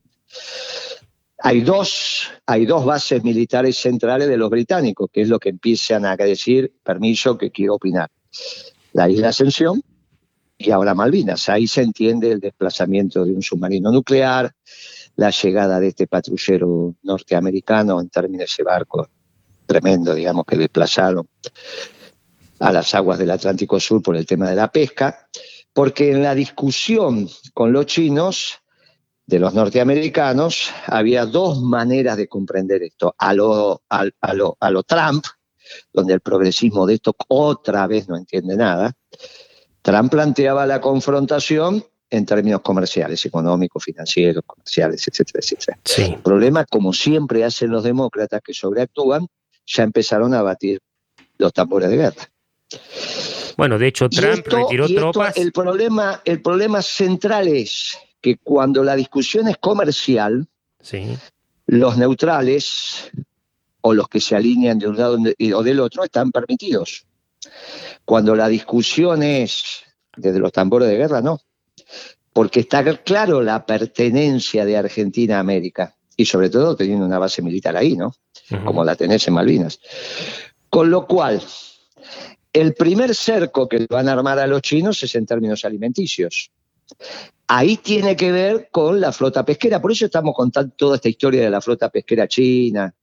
[1.39, 6.07] Hay dos, hay dos bases militares centrales de los británicos, que es lo que empiezan
[6.07, 8.11] a decir, permiso, que quiero opinar.
[8.93, 9.83] La isla Ascensión
[10.57, 11.49] y ahora Malvinas.
[11.49, 14.55] Ahí se entiende el desplazamiento de un submarino nuclear,
[15.17, 19.09] la llegada de este patrullero norteamericano en términos de ese barco
[19.67, 21.29] tremendo, digamos, que desplazaron
[22.61, 25.29] a las aguas del Atlántico Sur por el tema de la pesca,
[25.73, 28.61] porque en la discusión con los chinos
[29.27, 33.15] de los norteamericanos, había dos maneras de comprender esto.
[33.19, 35.25] A lo, a, lo, a lo Trump,
[35.93, 38.93] donde el progresismo de esto otra vez no entiende nada,
[39.83, 45.79] Trump planteaba la confrontación en términos comerciales, económicos, financieros, comerciales, etcétera, etcétera.
[45.97, 49.27] El problema, como siempre hacen los demócratas que sobreactúan,
[49.67, 50.81] ya empezaron a batir
[51.39, 52.31] los tambores de guerra.
[53.57, 55.37] Bueno, de hecho, Trump retiró tropas.
[55.37, 60.47] el, problema, el problema central es que cuando la discusión es comercial,
[61.67, 63.11] los neutrales
[63.81, 65.19] o los que se alinean de un lado
[65.55, 67.07] o del otro están permitidos.
[68.05, 69.83] Cuando la discusión es
[70.17, 71.41] desde los tambores de guerra, no.
[72.33, 77.43] Porque está claro la pertenencia de Argentina a América y sobre todo teniendo una base
[77.43, 78.15] militar ahí, ¿no?
[78.65, 79.81] Como la tenés en Malvinas.
[80.69, 81.41] Con lo cual,
[82.53, 86.51] el primer cerco que van a armar a los chinos es en términos alimenticios.
[87.47, 91.43] Ahí tiene que ver con la flota pesquera, por eso estamos contando toda esta historia
[91.43, 92.95] de la flota pesquera china.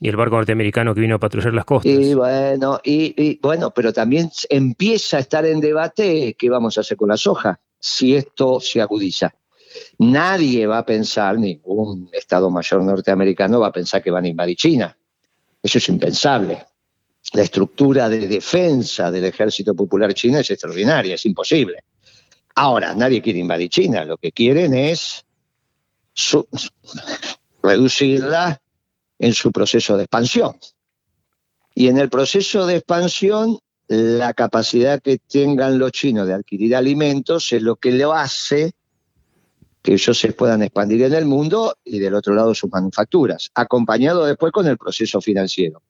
[0.00, 1.92] Y el barco norteamericano que vino a patrullar las costas.
[1.92, 6.96] Y bueno, y, bueno, pero también empieza a estar en debate qué vamos a hacer
[6.96, 9.34] con la soja, si esto se agudiza.
[9.98, 14.56] Nadie va a pensar, ningún Estado Mayor norteamericano va a pensar que van a invadir
[14.56, 14.96] China.
[15.62, 16.66] Eso es impensable.
[17.32, 21.84] La estructura de defensa del ejército popular chino es extraordinaria, es imposible.
[22.56, 25.24] Ahora, nadie quiere invadir China, lo que quieren es
[27.62, 28.60] reducirla
[29.18, 30.56] en su proceso de expansión.
[31.74, 33.58] Y en el proceso de expansión,
[33.88, 38.72] la capacidad que tengan los chinos de adquirir alimentos es lo que lo hace
[39.82, 44.24] que ellos se puedan expandir en el mundo y del otro lado sus manufacturas, acompañado
[44.24, 45.82] después con el proceso financiero.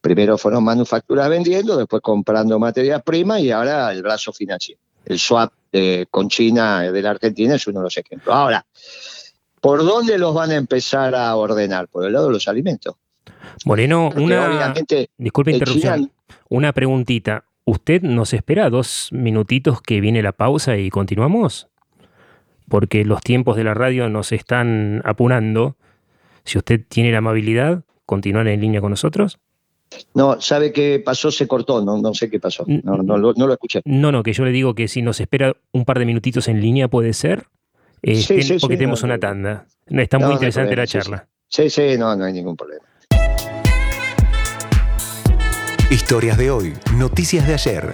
[0.00, 4.80] Primero fueron manufacturas vendiendo, después comprando materias primas y ahora el brazo financiero.
[5.04, 5.52] El swap
[6.10, 8.34] con China de la Argentina es uno de los ejemplos.
[8.34, 8.64] Ahora,
[9.60, 11.88] ¿por dónde los van a empezar a ordenar?
[11.88, 12.94] Por el lado de los alimentos.
[13.64, 14.74] Moreno, una,
[15.16, 16.10] disculpe interrupción,
[16.48, 17.44] una preguntita.
[17.64, 21.68] ¿Usted nos espera dos minutitos que viene la pausa y continuamos?
[22.68, 25.76] Porque los tiempos de la radio nos están apurando.
[26.44, 29.38] Si usted tiene la amabilidad, continuar en línea con nosotros.
[30.14, 31.30] No, ¿sabe qué pasó?
[31.30, 32.64] Se cortó, no, no sé qué pasó.
[32.66, 33.80] No, no, lo escuché.
[33.84, 36.60] No, no, que yo le digo que si nos espera un par de minutitos en
[36.60, 37.46] línea puede ser.
[38.02, 39.66] Eh, sí, sí, porque tenemos una tanda.
[39.86, 41.26] Está muy interesante la charla.
[41.48, 42.84] Sí, sí, no, no hay ningún problema.
[45.90, 47.90] Historias de hoy, noticias de ayer.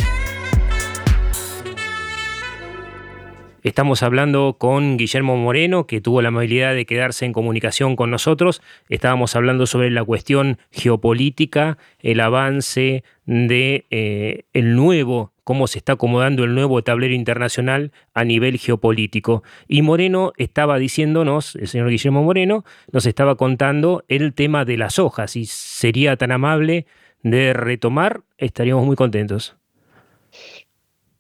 [3.65, 8.61] Estamos hablando con Guillermo Moreno, que tuvo la amabilidad de quedarse en comunicación con nosotros.
[8.91, 15.95] Estábamos hablando sobre la cuestión geopolítica, el avance de eh, el nuevo, cómo se está
[15.95, 19.43] acomodando el nuevo tablero internacional a nivel geopolítico.
[19.67, 24.99] Y Moreno estaba diciéndonos, el señor Guillermo Moreno, nos estaba contando el tema de las
[24.99, 25.37] hojas.
[25.37, 26.85] Y sería tan amable
[27.23, 29.57] de retomar, estaríamos muy contentos.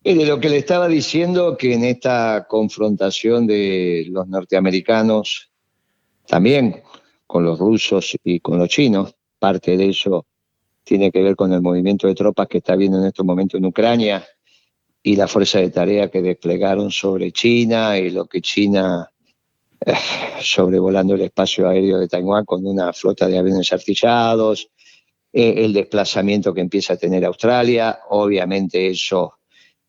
[0.04, 5.50] De lo que le estaba diciendo, que en esta confrontación de los norteamericanos,
[6.26, 6.82] también
[7.26, 10.26] con los rusos y con los chinos, parte de eso
[10.84, 13.64] tiene que ver con el movimiento de tropas que está habiendo en estos momentos en
[13.64, 14.22] Ucrania
[15.02, 19.10] y la fuerza de tarea que desplegaron sobre China y lo que China
[19.86, 19.94] eh,
[20.42, 24.68] sobrevolando el espacio aéreo de Taiwán con una flota de aviones artillados,
[25.32, 29.38] eh, el desplazamiento que empieza a tener Australia, obviamente eso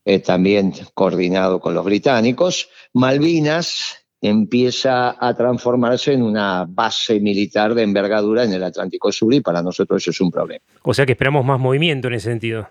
[0.06, 7.84] eh, también coordinado con los británicos, Malvinas empieza a transformarse en una base militar de
[7.84, 10.64] envergadura en el Atlántico Sur y para nosotros eso es un problema.
[10.84, 12.68] O sea que esperamos más movimiento en ese sentido.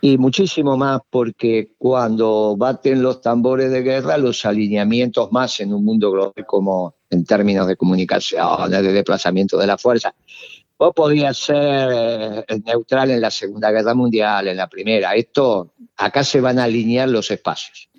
[0.00, 5.84] Y muchísimo más porque cuando baten los tambores de guerra, los alineamientos más en un
[5.84, 10.14] mundo global como en términos de comunicación, de desplazamiento de la fuerza,
[10.78, 15.16] Vos podías ser eh, neutral en la Segunda Guerra Mundial, en la Primera.
[15.16, 17.90] Esto, acá se van a alinear los espacios.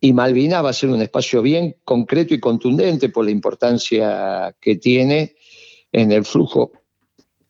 [0.00, 4.76] Y Malvinas va a ser un espacio bien concreto y contundente por la importancia que
[4.76, 5.36] tiene
[5.92, 6.72] en el flujo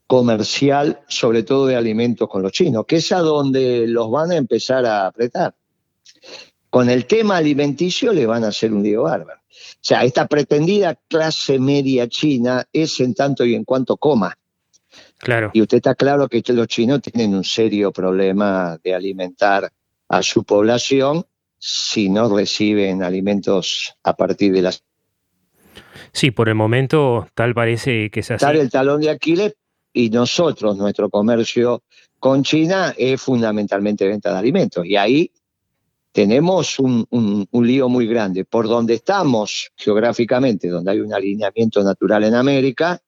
[0.05, 4.35] comercial, sobre todo de alimentos con los chinos, que es a donde los van a
[4.35, 5.55] empezar a apretar.
[6.69, 9.39] Con el tema alimenticio le van a hacer un lío bárbaro.
[9.39, 14.37] O sea, esta pretendida clase media china es en tanto y en cuanto coma.
[15.53, 19.71] Y usted está claro que los chinos tienen un serio problema de alimentar
[20.09, 21.25] a su población
[21.57, 24.83] si no reciben alimentos a partir de las...
[26.11, 28.35] Sí, por el momento tal parece que así.
[28.37, 29.55] Tal el talón de Aquiles
[29.93, 31.83] y nosotros, nuestro comercio
[32.19, 34.85] con China es fundamentalmente venta de alimentos.
[34.85, 35.31] Y ahí
[36.11, 38.45] tenemos un, un, lío muy grande.
[38.45, 43.01] Por donde estamos geográficamente, donde hay un alineamiento natural en América,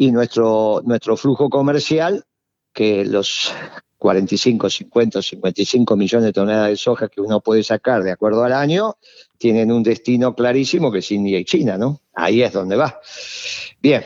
[0.00, 2.24] y nuestro, nuestro flujo comercial,
[2.72, 3.52] que los
[3.98, 8.54] 45, 50, 55 millones de toneladas de soja que uno puede sacar de acuerdo al
[8.54, 8.96] año,
[9.36, 12.00] tienen un destino clarísimo que es India y China, ¿no?
[12.14, 12.98] Ahí es donde va.
[13.82, 14.02] Bien,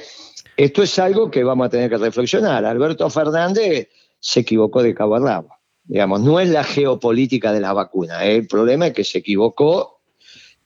[0.57, 2.65] esto es algo que vamos a tener que reflexionar.
[2.65, 3.89] Alberto Fernández
[4.19, 5.51] se equivocó de cabo a rabo.
[5.85, 8.27] Digamos, no es la geopolítica de la vacuna.
[8.27, 8.35] ¿eh?
[8.39, 10.01] El problema es que se equivocó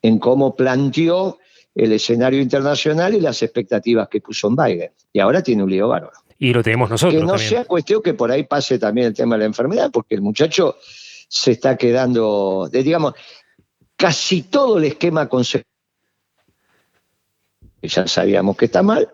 [0.01, 1.39] en cómo planteó
[1.79, 4.91] el escenario internacional y las expectativas que puso en Biden.
[5.13, 6.19] Y ahora tiene un lío bárbaro.
[6.37, 7.21] Y lo tenemos nosotros.
[7.21, 10.17] Que no sea cuestión que por ahí pase también el tema de la enfermedad, porque
[10.17, 10.77] el muchacho
[11.29, 13.15] se está quedando, digamos,
[13.97, 15.65] casi todo el esquema que
[17.89, 19.09] ya sabíamos que está mal,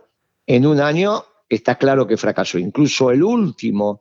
[0.47, 2.57] en un año está claro que fracasó.
[2.57, 4.01] Incluso el último,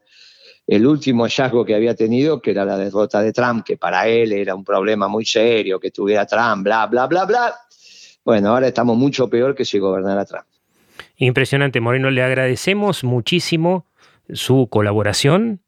[0.66, 4.32] el último hallazgo que había tenido, que era la derrota de Trump, que para él
[4.32, 7.54] era un problema muy serio, que tuviera Trump, bla, bla, bla, bla,
[8.26, 10.46] bueno, ahora estamos mucho peor que si gobernara Trump.
[11.18, 12.12] Impresionante, Moreno.
[12.12, 13.86] Le agradecemos muchísimo
[14.32, 15.62] su colaboración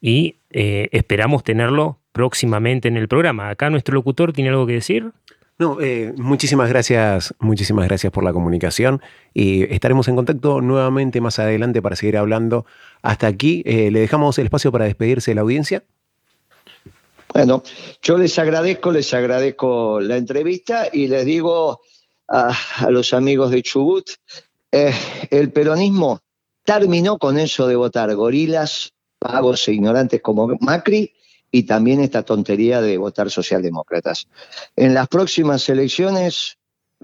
[0.00, 3.48] y eh, esperamos tenerlo próximamente en el programa.
[3.48, 5.12] Acá nuestro locutor tiene algo que decir.
[5.56, 9.00] No, eh, muchísimas gracias, muchísimas gracias por la comunicación
[9.32, 12.66] y estaremos en contacto nuevamente más adelante para seguir hablando.
[13.02, 15.84] Hasta aquí, eh, le dejamos el espacio para despedirse de la audiencia.
[17.34, 17.64] Bueno,
[18.00, 21.80] yo les agradezco, les agradezco la entrevista y les digo
[22.28, 22.56] a,
[22.90, 24.08] los amigos de Chubut,
[24.70, 24.94] eh,
[25.30, 26.20] el peronismo
[26.62, 31.12] terminó con eso de votar gorilas, pagos e ignorantes como Macri
[31.50, 34.28] y también esta tontería de votar socialdemócratas.
[34.76, 36.58] En las próximas elecciones,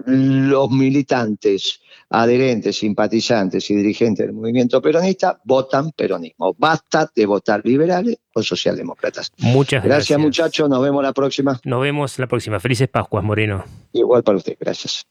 [0.05, 6.55] los militantes, adherentes, simpatizantes y dirigentes del movimiento peronista votan peronismo.
[6.57, 9.31] Basta de votar liberales o socialdemócratas.
[9.37, 10.09] Muchas gracias.
[10.09, 11.59] Gracias muchachos, nos vemos la próxima.
[11.63, 12.59] Nos vemos la próxima.
[12.59, 13.63] Felices Pascuas, Moreno.
[13.93, 15.05] Igual para usted, gracias.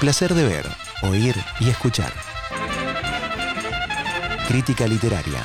[0.00, 0.64] Placer de ver,
[1.02, 2.10] oír y escuchar.
[4.48, 5.40] Crítica literaria.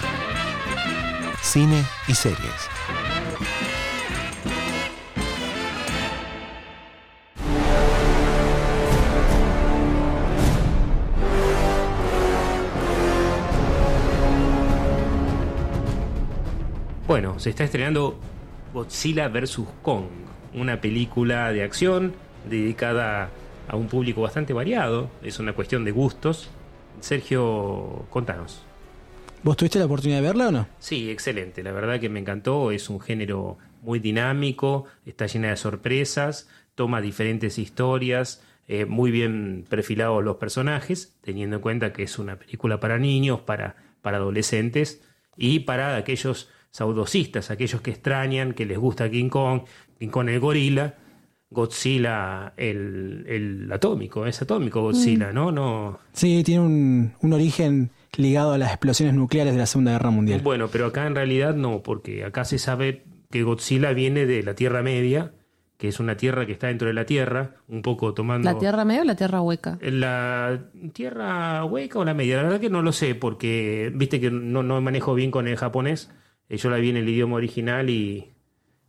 [1.42, 2.40] Cine y series.
[17.06, 18.18] Bueno, se está estrenando
[18.74, 19.60] Godzilla vs.
[19.82, 20.06] Kong,
[20.54, 22.16] una película de acción
[22.50, 23.30] dedicada a
[23.74, 26.50] un público bastante variado, es una cuestión de gustos.
[27.00, 28.64] Sergio, contanos.
[29.44, 30.68] ¿Vos tuviste la oportunidad de verla o no?
[30.80, 35.58] Sí, excelente, la verdad que me encantó, es un género muy dinámico, está llena de
[35.58, 42.18] sorpresas, toma diferentes historias, eh, muy bien perfilados los personajes, teniendo en cuenta que es
[42.18, 45.04] una película para niños, para, para adolescentes
[45.38, 49.62] y para aquellos saudosistas, aquellos que extrañan, que les gusta King Kong,
[50.00, 50.96] King Kong el gorila,
[51.56, 55.52] Godzilla el, el atómico, es atómico Godzilla, ¿no?
[55.52, 60.12] no Sí, tiene un, un origen ligado a las explosiones nucleares de la Segunda Guerra
[60.12, 60.42] Mundial.
[60.44, 64.54] Bueno, pero acá en realidad no, porque acá se sabe que Godzilla viene de la
[64.54, 65.34] Tierra Media,
[65.78, 68.50] que es una tierra que está dentro de la Tierra, un poco tomando...
[68.50, 69.78] ¿La Tierra media o la Tierra hueca?
[69.82, 74.32] La Tierra hueca o la media, la verdad que no lo sé, porque viste que
[74.32, 76.12] no, no manejo bien con el japonés,
[76.48, 78.32] eh, yo la vi en el idioma original y...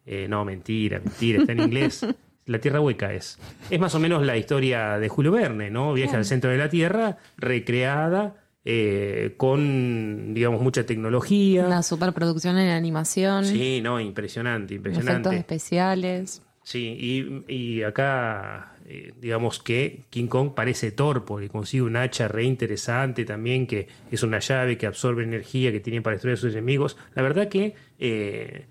[0.08, 2.06] Eh, no, mentira, mentira, está en inglés.
[2.46, 3.38] La Tierra Hueca es.
[3.70, 5.92] Es más o menos la historia de Julio Verne, ¿no?
[5.92, 6.18] Viaja Claro.
[6.20, 8.34] al centro de la Tierra, recreada,
[8.64, 11.66] eh, con, digamos, mucha tecnología.
[11.66, 15.36] Una superproducción en animación, Sí, no, impresionante, efectos impresionante.
[15.36, 16.42] especiales.
[16.62, 22.26] Sí, y, y acá, eh, digamos que King Kong parece Thor, porque consigue un hacha
[22.26, 26.40] re interesante también, que es una llave que absorbe energía que tiene para destruir a
[26.40, 26.96] sus enemigos.
[27.14, 28.66] La verdad que eh,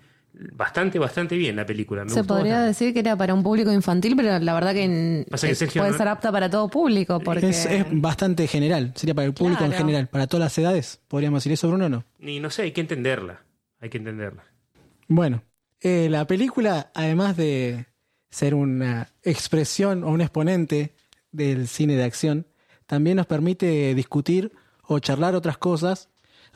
[0.52, 2.04] bastante, bastante bien la película.
[2.04, 2.68] Me Se gustó podría bastante.
[2.68, 5.80] decir que era para un público infantil, pero la verdad que, en- Pasa que Sergio
[5.80, 7.20] puede no- ser apta para todo público.
[7.20, 7.48] Porque...
[7.48, 11.00] Es, es bastante general, sería para el público en general, para todas las edades.
[11.08, 12.04] ¿Podríamos decir eso, Bruno no?
[12.20, 13.42] Y no sé, hay que entenderla.
[13.80, 14.44] Hay que entenderla.
[15.08, 15.42] Bueno,
[15.80, 17.86] eh, la película, además de
[18.30, 20.94] ser una expresión o un exponente
[21.32, 22.46] del cine de acción,
[22.86, 26.08] también nos permite discutir o charlar otras cosas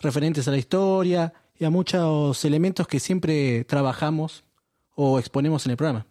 [0.02, 4.42] referentes a la historia y a muchos elementos que siempre trabajamos
[4.96, 6.06] o exponemos en el programa.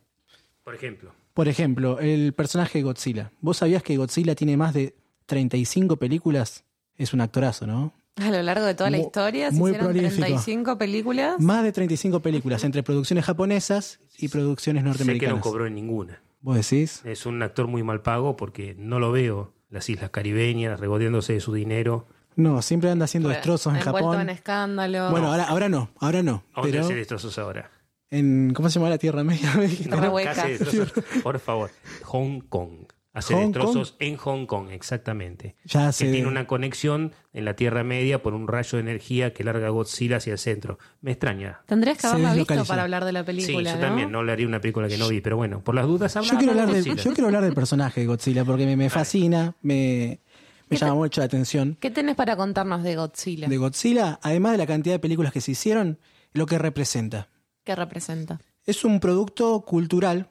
[0.63, 1.11] Por ejemplo.
[1.33, 3.31] Por ejemplo, el personaje de Godzilla.
[3.41, 4.95] ¿Vos sabías que Godzilla tiene más de
[5.25, 6.63] 35 películas?
[6.95, 7.93] Es un actorazo, ¿no?
[8.17, 10.21] A lo largo de toda la Mu- historia se muy hicieron prolífico.
[10.21, 11.39] 35 películas.
[11.39, 15.35] Más de 35 películas entre producciones japonesas y producciones Sé que norteamericanas.
[15.37, 16.21] no cobró en ninguna.
[16.41, 17.01] ¿Vos decís?
[17.05, 21.39] Es un actor muy mal pago porque no lo veo las islas caribeñas regodeándose de
[21.39, 22.07] su dinero.
[22.39, 24.21] No, siempre anda haciendo destrozos en envuelto Japón.
[24.21, 25.11] en escándalo.
[25.11, 26.43] Bueno, ahora, ahora no, ahora no.
[26.53, 27.69] ¿A dónde Pero hace destrozos ahora?
[28.11, 29.51] en ¿cómo se llama la Tierra Media?
[29.77, 30.31] Tierra Hueca.
[30.31, 31.69] Hace destrozos, por favor.
[32.05, 32.85] Hong Kong.
[33.11, 35.55] Hace Hong destrozos en Hong Kong, exactamente.
[35.65, 39.33] Ya que se- tiene una conexión en la Tierra Media por un rayo de energía
[39.33, 40.77] que larga Godzilla hacia el centro.
[41.01, 41.61] Me extraña.
[41.65, 43.81] Tendrías que haberla visto para hablar de la Sí, película, yo ¿no?
[43.81, 46.31] también no le haría una película que no vi, pero bueno, por las dudas habla
[46.31, 48.89] Yo quiero, habla hablar de yo quiero hablar del personaje de Godzilla porque me, me
[48.89, 50.21] fascina, me,
[50.69, 51.77] me llama mucho la atención.
[51.79, 53.47] ¿Qué tenés para contarnos de Godzilla?
[53.47, 55.99] De Godzilla, además de la cantidad de películas que se hicieron,
[56.33, 57.29] lo que representa.
[57.63, 58.39] ¿Qué representa?
[58.65, 60.29] Es un producto cultural,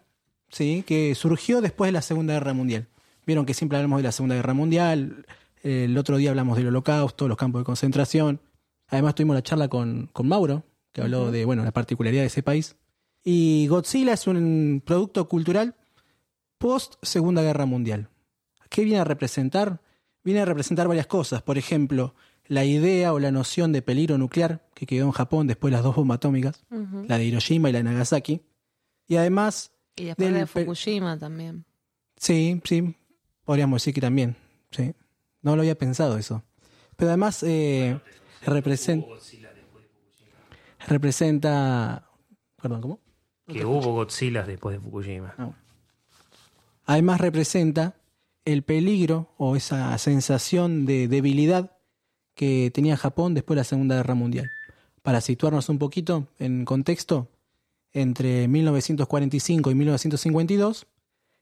[0.49, 0.85] ¿sí?
[0.87, 2.89] Que surgió después de la Segunda Guerra Mundial.
[3.27, 5.27] Vieron que siempre hablamos de la Segunda Guerra Mundial,
[5.63, 8.41] el otro día hablamos del Holocausto, los campos de concentración.
[8.89, 12.43] Además tuvimos la charla con, con Mauro, que habló de bueno, la particularidad de ese
[12.43, 12.77] país.
[13.25, 15.75] Y Godzilla es un producto cultural
[16.59, 18.09] post Segunda Guerra Mundial.
[18.69, 19.81] ¿Qué viene a representar?
[20.29, 21.41] Viene a representar varias cosas.
[21.41, 22.15] Por ejemplo,
[22.49, 25.83] la idea o la noción de peligro nuclear que quedó en Japón después de las
[25.83, 26.67] dos bombas atómicas,
[27.07, 28.43] la de Hiroshima y la de Nagasaki.
[29.07, 29.73] Y además...
[29.97, 31.65] Y después del de Fukushima también.
[32.19, 32.95] Sí, sí,
[33.43, 34.37] podríamos decir que también.
[34.71, 34.95] Sí.
[35.41, 36.45] No lo había pensado eso.
[36.95, 37.99] Pero además eh,
[38.45, 39.07] representa...
[40.89, 42.07] Representa...
[42.61, 43.01] Perdón, ¿cómo?
[43.47, 45.35] Que hubo Godzilla después de Fukushima.
[46.85, 47.98] Además representa
[48.53, 51.77] el peligro o esa sensación de debilidad
[52.35, 54.51] que tenía Japón después de la Segunda Guerra Mundial.
[55.03, 57.29] Para situarnos un poquito en contexto,
[57.93, 60.87] entre 1945 y 1952,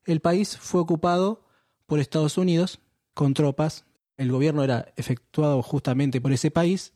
[0.05, 1.45] el país fue ocupado
[1.87, 2.81] por Estados Unidos
[3.15, 3.85] con tropas.
[4.17, 6.93] El gobierno era efectuado justamente por ese país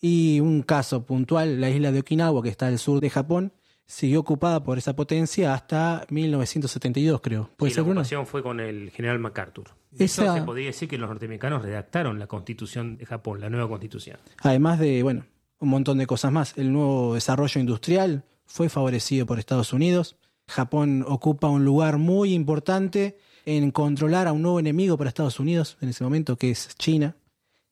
[0.00, 3.52] y un caso puntual, la isla de Okinawa, que está al sur de Japón,
[3.90, 7.50] siguió ocupada por esa potencia hasta 1972, creo.
[7.56, 8.00] ¿Puede y la ser, Bruno?
[8.00, 9.70] ocupación fue con el general MacArthur.
[9.98, 13.68] Esa- hecho, se podría decir que los norteamericanos redactaron la constitución de Japón, la nueva
[13.68, 14.18] constitución.
[14.42, 15.24] Además de, bueno,
[15.58, 16.56] un montón de cosas más.
[16.56, 20.16] El nuevo desarrollo industrial fue favorecido por Estados Unidos.
[20.48, 25.76] Japón ocupa un lugar muy importante en controlar a un nuevo enemigo para Estados Unidos
[25.80, 27.16] en ese momento, que es China.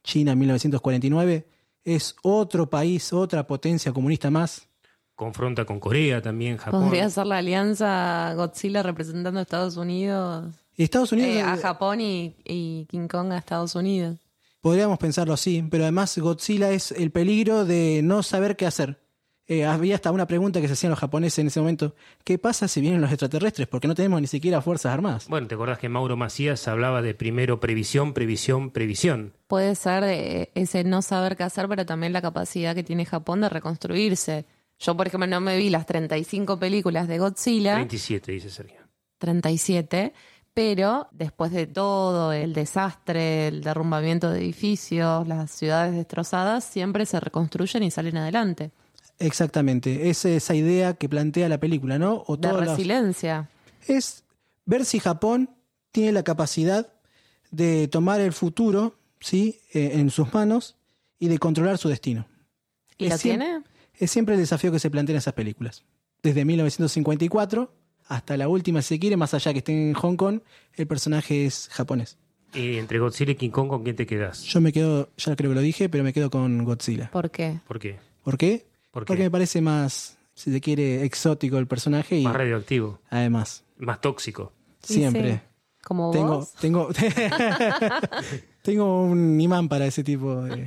[0.03, 1.47] China en 1949
[1.85, 4.69] es otro país, otra potencia comunista más.
[5.19, 6.85] Confronta con Corea también, Japón.
[6.85, 10.55] Podría ser la alianza Godzilla representando a Estados Unidos.
[10.77, 14.17] Y Estados Unidos, eh, a Japón y, y King Kong a Estados Unidos.
[14.61, 19.01] podríamos pensarlo así, pero además Godzilla es el peligro de no saber qué hacer.
[19.49, 21.97] Eh, había hasta una pregunta que se hacían los japoneses en ese momento.
[22.23, 23.67] ¿Qué pasa si vienen los extraterrestres?
[23.67, 25.27] Porque no tenemos ni siquiera fuerzas armadas.
[25.27, 29.33] Bueno, ¿te acordás que Mauro Macías hablaba de primero previsión, previsión, previsión?
[29.49, 33.41] Puede ser eh, ese no saber qué hacer, pero también la capacidad que tiene Japón
[33.41, 34.45] de reconstruirse.
[34.81, 37.77] Yo, por ejemplo, no me vi las 35 películas de Godzilla.
[37.77, 38.81] 27, dice Sergio.
[39.19, 40.13] 37,
[40.55, 47.19] pero después de todo el desastre, el derrumbamiento de edificios, las ciudades destrozadas, siempre se
[47.21, 48.71] reconstruyen y salen adelante.
[49.19, 52.23] Exactamente, es esa idea que plantea la película, ¿no?
[52.29, 53.51] O De todas las- resiliencia.
[53.87, 54.25] Es
[54.65, 55.51] ver si Japón
[55.91, 56.93] tiene la capacidad
[57.51, 59.61] de tomar el futuro, ¿sí?
[59.75, 60.77] Eh, en sus manos
[61.19, 62.27] y de controlar su destino.
[62.97, 63.63] ¿Y Es lo tiene?
[63.99, 65.85] Es siempre el desafío que se plantea en esas películas.
[66.23, 67.73] Desde 1954
[68.09, 70.41] hasta la última, si se quiere, más allá que esté en Hong Kong,
[70.75, 72.17] el personaje es japonés.
[72.55, 74.45] Y entre Godzilla y King Kong, ¿con quién te quedas?
[74.45, 77.11] Yo me quedo, ya creo que lo dije, pero me quedo con Godzilla.
[77.11, 77.61] ¿Por qué?
[77.67, 77.99] ¿Por qué?
[78.25, 78.67] ¿Por qué?
[78.91, 79.07] ¿Por qué?
[79.07, 84.01] Porque me parece más, si se quiere, exótico el personaje y Más radioactivo, además, más
[84.01, 84.53] tóxico.
[84.83, 85.35] Siempre.
[85.35, 85.41] sí,
[85.83, 86.89] Como Tengo, vos, tengo,
[88.63, 90.67] tengo un imán para ese tipo de...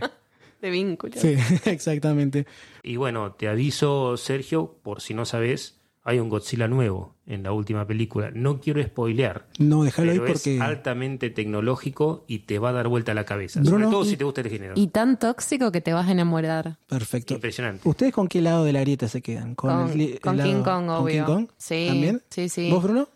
[0.61, 1.13] de vínculo.
[1.17, 1.35] Sí,
[1.65, 2.45] exactamente.
[2.83, 7.51] Y bueno, te aviso, Sergio, por si no sabes, hay un Godzilla nuevo en la
[7.51, 8.31] última película.
[8.33, 9.47] No quiero spoilear.
[9.59, 10.55] No, déjalo ahí porque...
[10.55, 13.59] es altamente tecnológico y te va a dar vuelta la cabeza.
[13.61, 14.73] Bruno, Sobre todo y- si te gusta el género.
[14.75, 16.77] Y tan tóxico que te vas a enamorar.
[16.87, 17.35] Perfecto.
[17.35, 17.87] Impresionante.
[17.87, 19.53] ¿Ustedes con qué lado de la grieta se quedan?
[19.55, 21.25] ¿Con, Con- el con lado- King Kong, ¿con obvio.
[21.25, 21.47] King Kong?
[21.57, 22.23] Sí, ¿También?
[22.29, 22.71] sí, sí.
[22.71, 23.07] ¿Vos, Bruno?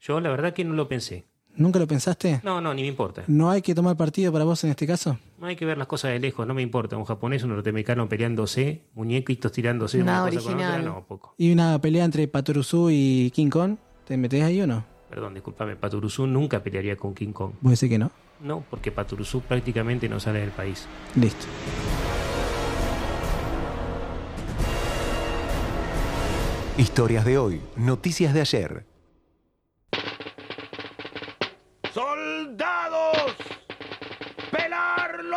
[0.00, 1.26] Yo la verdad que no lo pensé.
[1.56, 2.40] ¿Nunca lo pensaste?
[2.42, 3.24] No, no, ni me importa.
[3.26, 5.18] ¿No hay que tomar partido para vos en este caso?
[5.38, 6.96] No hay que ver las cosas de lejos, no me importa.
[6.96, 11.34] Un japonés, un norteamericano peleándose, muñequitos tirándose, Nada una cosa con otra, no, poco.
[11.36, 13.76] ¿Y una pelea entre Patoruzú y King Kong?
[14.06, 14.84] ¿Te metés ahí o no?
[15.10, 17.52] Perdón, discúlpame, Paturuzú nunca pelearía con King Kong.
[17.60, 18.10] Vos decís que no.
[18.40, 20.86] No, porque Paturuzú prácticamente no sale del país.
[21.16, 21.46] Listo.
[26.78, 28.91] Historias de hoy, noticias de ayer.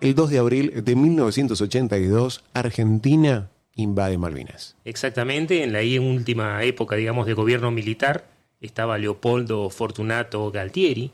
[0.00, 4.74] El 2 de abril de 1982, Argentina invade Malvinas.
[4.86, 8.24] Exactamente, en la última época, digamos, de gobierno militar,
[8.62, 11.10] estaba Leopoldo Fortunato Galtieri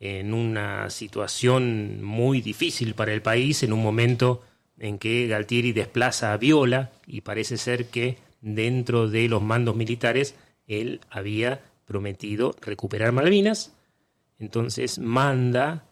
[0.00, 4.42] en una situación muy difícil para el país, en un momento
[4.78, 10.34] en que Galtieri desplaza a Viola y parece ser que dentro de los mandos militares
[10.66, 13.72] él había prometido recuperar Malvinas,
[14.38, 15.85] entonces manda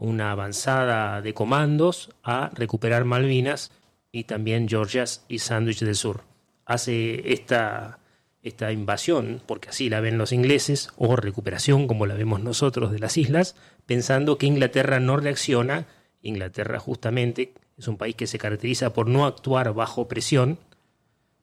[0.00, 3.70] una avanzada de comandos a recuperar Malvinas
[4.10, 6.22] y también Georgias y Sandwich del Sur.
[6.64, 8.00] Hace esta,
[8.42, 12.98] esta invasión, porque así la ven los ingleses, o recuperación como la vemos nosotros de
[12.98, 15.86] las islas, pensando que Inglaterra no reacciona.
[16.22, 20.58] Inglaterra justamente es un país que se caracteriza por no actuar bajo presión,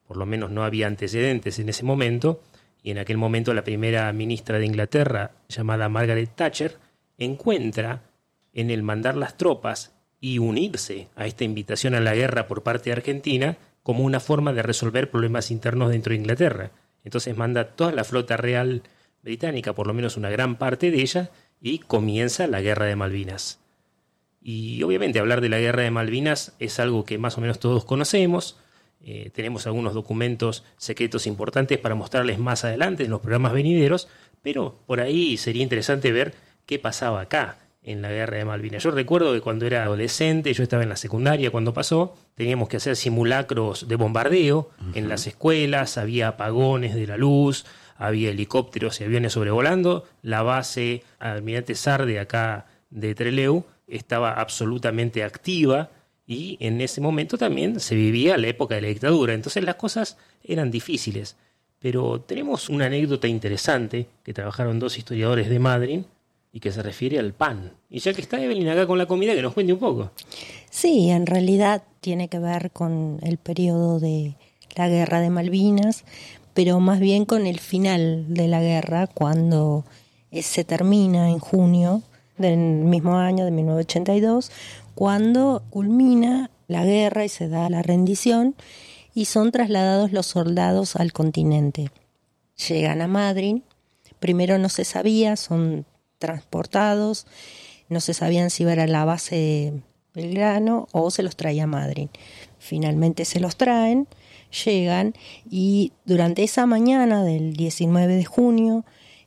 [0.07, 2.41] por lo menos no había antecedentes en ese momento,
[2.81, 6.77] y en aquel momento la primera ministra de Inglaterra, llamada Margaret Thatcher,
[7.17, 8.06] encuentra
[8.53, 12.89] en el mandar las tropas y unirse a esta invitación a la guerra por parte
[12.89, 16.71] de Argentina como una forma de resolver problemas internos dentro de Inglaterra.
[17.03, 18.83] Entonces manda toda la flota real
[19.23, 21.31] británica, por lo menos una gran parte de ella,
[21.61, 23.59] y comienza la guerra de Malvinas.
[24.41, 27.85] Y obviamente hablar de la guerra de Malvinas es algo que más o menos todos
[27.85, 28.57] conocemos,
[29.01, 34.07] eh, tenemos algunos documentos secretos importantes para mostrarles más adelante en los programas venideros,
[34.41, 36.33] pero por ahí sería interesante ver
[36.65, 37.57] qué pasaba acá
[37.87, 38.83] en la guerra de Malvinas.
[38.83, 42.77] Yo recuerdo que cuando era adolescente, yo estaba en la secundaria cuando pasó, teníamos que
[42.77, 47.65] hacer simulacros de bombardeo en las escuelas, había apagones de la luz,
[47.95, 55.89] había helicópteros y aviones sobrevolando, la base Almirante Sarde acá de Treleu estaba absolutamente activa
[56.25, 60.17] y en ese momento también se vivía la época de la dictadura, entonces las cosas
[60.43, 61.37] eran difíciles.
[61.79, 66.01] Pero tenemos una anécdota interesante que trabajaron dos historiadores de Madrid
[66.57, 67.73] y que se refiere al pan.
[67.87, 70.09] Y ya que está Evelyn acá con la comida, que nos cuente un poco.
[70.71, 74.33] Sí, en realidad tiene que ver con el periodo de
[74.75, 76.03] la guerra de Malvinas,
[76.55, 79.85] pero más bien con el final de la guerra, cuando
[80.31, 82.01] eh, se termina en junio
[82.39, 84.51] del mismo año de 1982,
[84.95, 88.55] cuando culmina la guerra y se da la rendición
[89.13, 91.91] y son trasladados los soldados al continente.
[92.67, 93.57] Llegan a Madrid,
[94.19, 95.85] primero no se sabía, son
[96.19, 97.27] transportados,
[97.89, 99.73] no se sabían si iba a la base
[100.13, 102.09] Belgrano o se los traía a Madrid.
[102.57, 104.07] Finalmente se los traen,
[104.65, 105.13] llegan
[105.49, 108.85] y durante esa mañana del 19 de junio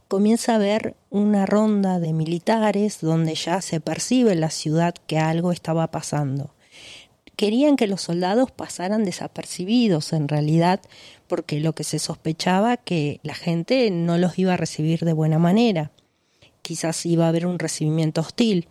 [0.09, 5.19] comienza a haber una ronda de militares donde ya se percibe en la ciudad que
[5.19, 6.55] algo estaba pasando.
[7.37, 10.81] Querían que los soldados pasaran desapercibidos en realidad
[11.29, 15.39] porque lo que se sospechaba que la gente no los iba a recibir de buena
[15.39, 15.93] manera.
[16.71, 18.69] Quizás iba a haber un recibimiento hostil.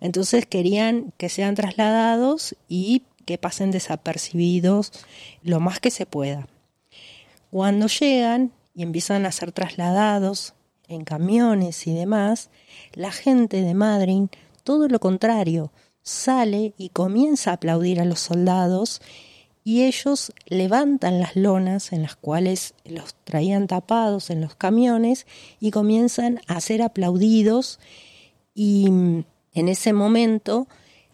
[0.00, 4.90] Entonces querían que sean trasladados y que pasen desapercibidos
[5.44, 6.48] lo más que se pueda.
[7.52, 10.54] Cuando llegan y empiezan a ser trasladados
[10.88, 12.50] en camiones y demás,
[12.94, 14.24] la gente de Madrid,
[14.64, 15.70] todo lo contrario,
[16.02, 19.00] sale y comienza a aplaudir a los soldados
[19.68, 25.26] y ellos levantan las lonas en las cuales los traían tapados en los camiones
[25.60, 27.78] y comienzan a ser aplaudidos
[28.54, 30.68] y mm, en ese momento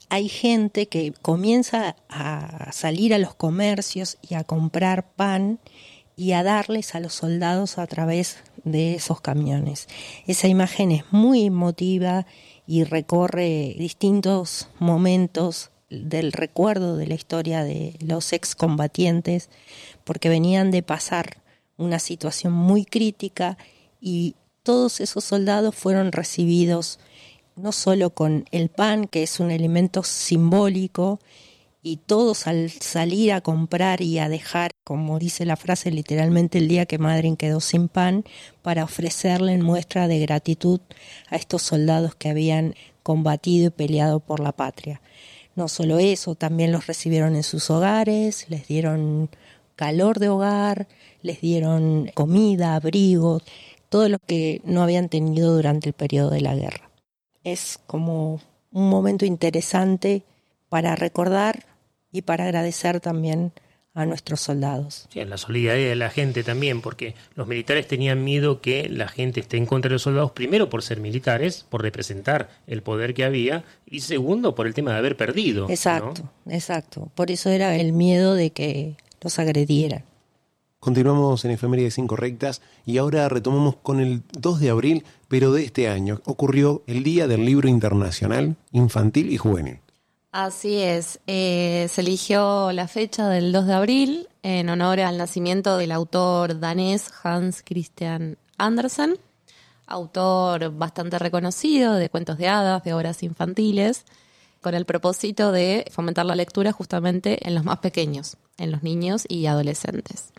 [0.09, 5.59] hay gente que comienza a salir a los comercios y a comprar pan
[6.15, 9.89] y a darles a los soldados a través de esos camiones.
[10.29, 12.25] Esa imagen es muy emotiva
[12.69, 15.73] y recorre distintos momentos
[16.03, 19.49] del recuerdo de la historia de los excombatientes,
[20.05, 21.43] porque venían de pasar
[21.77, 23.59] una situación muy crítica
[24.01, 26.99] y todos esos soldados fueron recibidos
[27.57, 31.21] no solo con el pan, que es un elemento simbólico
[31.83, 36.67] y todos al salir a comprar y a dejar, como dice la frase literalmente el
[36.67, 38.25] día que Madrid quedó sin pan,
[38.63, 40.81] para ofrecerle en muestra de gratitud
[41.29, 45.03] a estos soldados que habían combatido y peleado por la patria.
[45.57, 49.31] No solo eso, también los recibieron en sus hogares, les dieron
[49.77, 50.89] calor de hogar,
[51.23, 53.41] les dieron comida, abrigo,
[53.89, 56.91] todo lo que no habían tenido durante el periodo de la guerra.
[57.45, 58.41] Es como
[58.73, 60.25] un momento interesante
[60.69, 61.67] para recordar
[62.11, 63.53] y para agradecer también
[63.95, 65.07] a nuestros soldados.
[65.11, 69.41] Sí, la solidaridad de la gente también, porque los militares tenían miedo que la gente
[69.41, 73.25] esté en contra de los soldados, primero por ser militares, por representar el poder que
[73.25, 75.71] había, y segundo por el tema de haber perdido.
[75.71, 77.09] Exacto, exacto.
[77.15, 80.03] Por eso era el miedo de que los agredieran.
[80.81, 85.89] Continuamos en Efemérides Incorrectas y ahora retomamos con el 2 de abril, pero de este
[85.89, 86.21] año.
[86.27, 89.79] Ocurrió el Día del Libro Internacional Infantil y Juvenil.
[90.37, 95.77] Así es, eh, se eligió la fecha del 2 de abril en honor al nacimiento
[95.77, 99.17] del autor danés Hans Christian Andersen,
[99.87, 104.07] autor bastante reconocido de cuentos de hadas, de obras infantiles,
[104.61, 109.27] con el propósito de fomentar la lectura justamente en los más pequeños, en los niños
[109.29, 110.33] y adolescentes.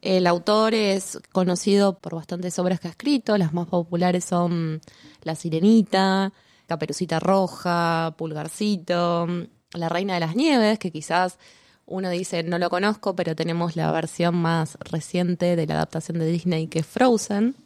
[0.00, 4.80] El autor es conocido por bastantes obras que ha escrito, las más populares son
[5.22, 6.32] La Sirenita,
[6.68, 9.26] Caperucita Roja, Pulgarcito,
[9.72, 11.38] La Reina de las Nieves, que quizás
[11.86, 16.26] uno dice no lo conozco, pero tenemos la versión más reciente de la adaptación de
[16.26, 17.56] Disney que es Frozen,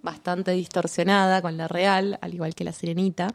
[0.00, 3.34] bastante distorsionada con la real, al igual que La Sirenita.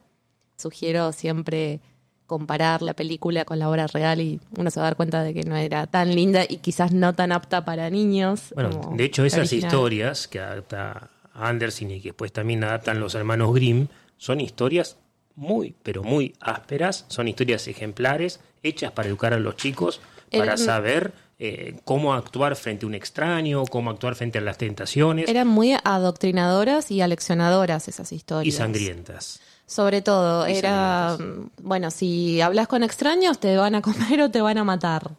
[0.56, 1.82] Sugiero siempre
[2.26, 5.34] comparar la película con la obra real y uno se va a dar cuenta de
[5.34, 8.54] que no era tan linda y quizás no tan apta para niños.
[8.56, 13.54] Bueno, de hecho esas historias que adapta Anderson y que después también adaptan los hermanos
[13.54, 13.90] Grimm
[14.22, 14.98] son historias
[15.34, 20.00] muy, pero muy ásperas, son historias ejemplares, hechas para educar a los chicos,
[20.32, 25.28] para saber eh, cómo actuar frente a un extraño, cómo actuar frente a las tentaciones.
[25.28, 28.54] Eran muy adoctrinadoras y aleccionadoras esas historias.
[28.54, 29.42] Y sangrientas.
[29.66, 31.18] Sobre todo, era,
[31.60, 35.10] bueno, si hablas con extraños te van a comer o te van a matar.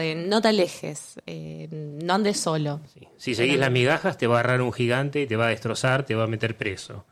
[0.00, 2.80] Eh, no te alejes, eh, no andes solo.
[3.18, 6.14] Si seguís las migajas te va a agarrar un gigante, te va a destrozar, te
[6.14, 7.04] va a meter preso.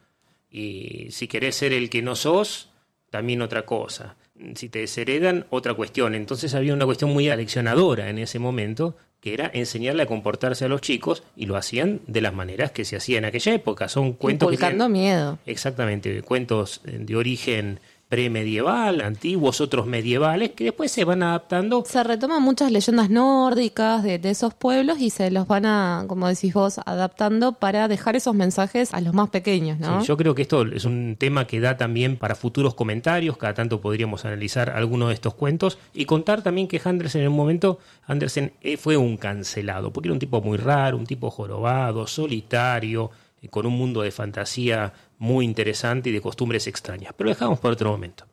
[0.50, 2.70] Y si querés ser el que no sos,
[3.10, 4.16] también otra cosa.
[4.54, 6.14] Si te desheredan, otra cuestión.
[6.14, 10.68] Entonces había una cuestión muy aleccionadora en ese momento que era enseñarle a comportarse a
[10.68, 13.88] los chicos y lo hacían de las maneras que se hacía en aquella época.
[13.88, 15.38] Son cuentos Inculcando miedo.
[15.46, 21.84] Exactamente, cuentos de origen premedieval, antiguos, otros medievales, que después se van adaptando.
[21.86, 26.54] Se retoman muchas leyendas nórdicas de, esos pueblos y se los van a, como decís
[26.54, 30.02] vos, adaptando para dejar esos mensajes a los más pequeños, ¿no?
[30.02, 33.80] yo creo que esto es un tema que da también para futuros comentarios, cada tanto
[33.80, 38.52] podríamos analizar algunos de estos cuentos y contar también que Andersen en un momento, Andersen
[38.62, 43.10] eh, fue un cancelado, porque era un tipo muy raro, un tipo jorobado, solitario,
[43.48, 47.12] con un mundo de fantasía muy interesante y de costumbres extrañas.
[47.16, 48.26] Pero dejamos por otro momento.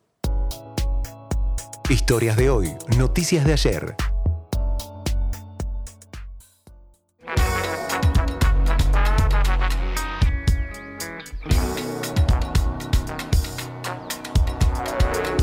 [1.89, 3.95] Historias de hoy, noticias de ayer.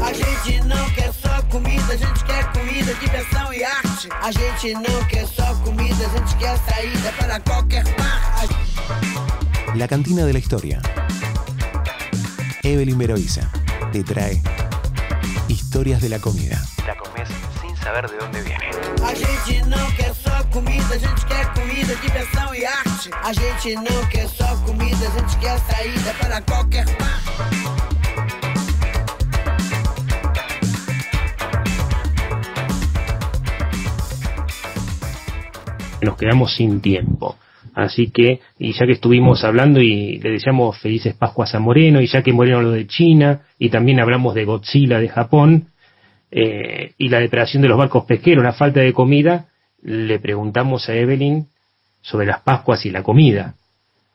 [0.03, 4.09] A gente não quer só comida, a gente quer comida, diversão e arte.
[4.23, 7.89] A gente não quer só comida, a gente quer saída para qualquer.
[9.81, 10.83] La cantina de la historia.
[12.62, 13.51] Evelyn Veroiza
[13.91, 14.43] te trae
[15.49, 16.62] historias de la comida.
[16.87, 17.26] La comes
[17.62, 18.68] sin saber de dónde viene.
[19.03, 23.11] A gente não quer só comida, a gente quer comida, diversão e arte.
[23.24, 27.31] A gente não quer só comida, a gente quer saída para qualquer parte.
[36.03, 37.39] Nos quedamos sin tiempo.
[37.75, 42.07] Así que, y ya que estuvimos hablando y le deseamos felices Pascuas a Moreno, y
[42.07, 45.68] ya que Moreno lo de China, y también hablamos de Godzilla de Japón,
[46.31, 49.47] eh, y la depredación de los barcos pesqueros, la falta de comida,
[49.83, 51.47] le preguntamos a Evelyn
[52.03, 53.55] sobre las Pascuas y la comida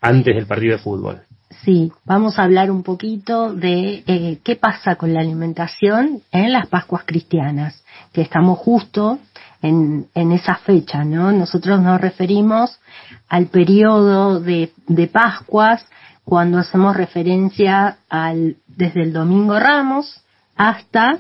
[0.02, 1.22] antes del partido de fútbol.
[1.64, 6.68] Sí, vamos a hablar un poquito de eh, qué pasa con la alimentación en las
[6.68, 7.84] Pascuas cristianas,
[8.14, 9.20] que estamos justo
[9.68, 11.32] en, esa fecha, ¿no?
[11.32, 12.80] Nosotros nos referimos
[13.28, 15.86] al periodo de, de Pascuas
[16.24, 20.22] cuando hacemos referencia al desde el Domingo Ramos
[20.56, 21.20] hasta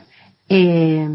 [0.50, 1.08] eh,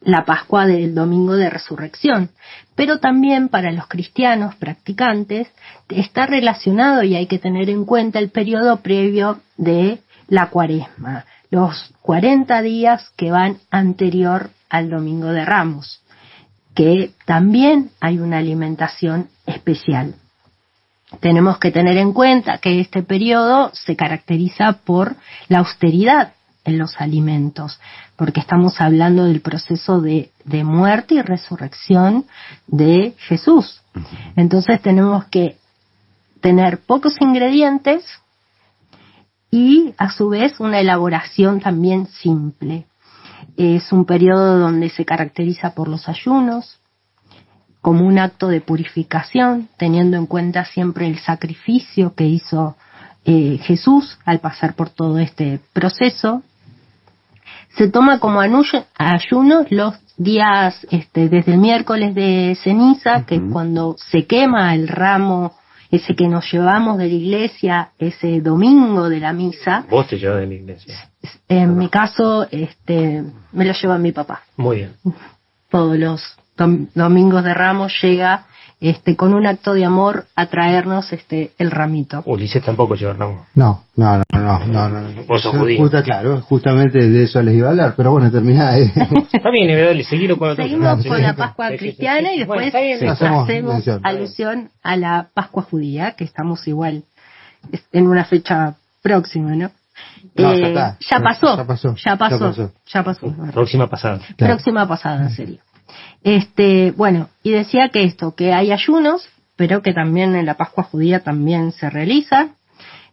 [0.00, 2.30] la Pascua del Domingo de Resurrección.
[2.74, 5.48] Pero también para los cristianos practicantes
[5.88, 11.92] está relacionado y hay que tener en cuenta el periodo previo de la cuaresma, los
[12.02, 16.01] 40 días que van anterior al Domingo de Ramos,
[16.74, 20.14] que también hay una alimentación especial.
[21.20, 25.16] Tenemos que tener en cuenta que este periodo se caracteriza por
[25.48, 26.32] la austeridad
[26.64, 27.80] en los alimentos,
[28.16, 32.24] porque estamos hablando del proceso de, de muerte y resurrección
[32.66, 33.82] de Jesús.
[34.36, 35.56] Entonces tenemos que
[36.40, 38.04] tener pocos ingredientes
[39.50, 42.86] y a su vez una elaboración también simple.
[43.56, 46.78] Es un periodo donde se caracteriza por los ayunos,
[47.80, 52.76] como un acto de purificación, teniendo en cuenta siempre el sacrificio que hizo
[53.24, 56.42] eh, Jesús al pasar por todo este proceso.
[57.76, 63.96] Se toma como ayuno los días este, desde el miércoles de ceniza, que es cuando
[63.98, 65.54] se quema el ramo
[65.92, 69.84] ese que nos llevamos de la iglesia, ese domingo de la misa.
[69.90, 71.11] Vos te llevas de la iglesia.
[71.48, 74.42] En mi caso, este, me lo lleva mi papá.
[74.56, 74.92] Muy bien.
[75.70, 76.22] Todos los
[76.94, 78.44] domingos de Ramos llega
[78.80, 82.22] este, con un acto de amor a traernos este, el ramito.
[82.26, 83.46] Ulises tampoco lleva ramo.
[83.54, 84.88] No, no, no, no, no.
[84.88, 85.22] no.
[85.28, 85.78] Vos sos judío.
[85.78, 88.90] justa- claro, justamente de eso les iba a hablar, pero bueno, termina ahí.
[89.32, 90.56] Está bien, dale, seguilo con.
[90.56, 94.00] Seguimos con la Pascua cristiana y después hacemos mención.
[94.02, 97.04] alusión a la Pascua judía, que estamos igual
[97.92, 99.70] en una fecha próxima, ¿no?
[100.34, 100.98] No, Eh, ya está.
[101.00, 101.94] ya pasó, Ya pasó.
[101.96, 102.72] ya pasó, Ya pasó.
[102.86, 103.52] ya pasó.
[103.52, 104.18] Próxima pasada.
[104.36, 104.54] Claro.
[104.54, 105.58] Próxima pasada, en serio.
[106.22, 110.84] Este, bueno, y decía que esto, que hay ayunos, pero que también en la Pascua
[110.84, 112.48] judía también se realiza.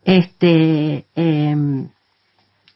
[0.05, 1.89] Este, em,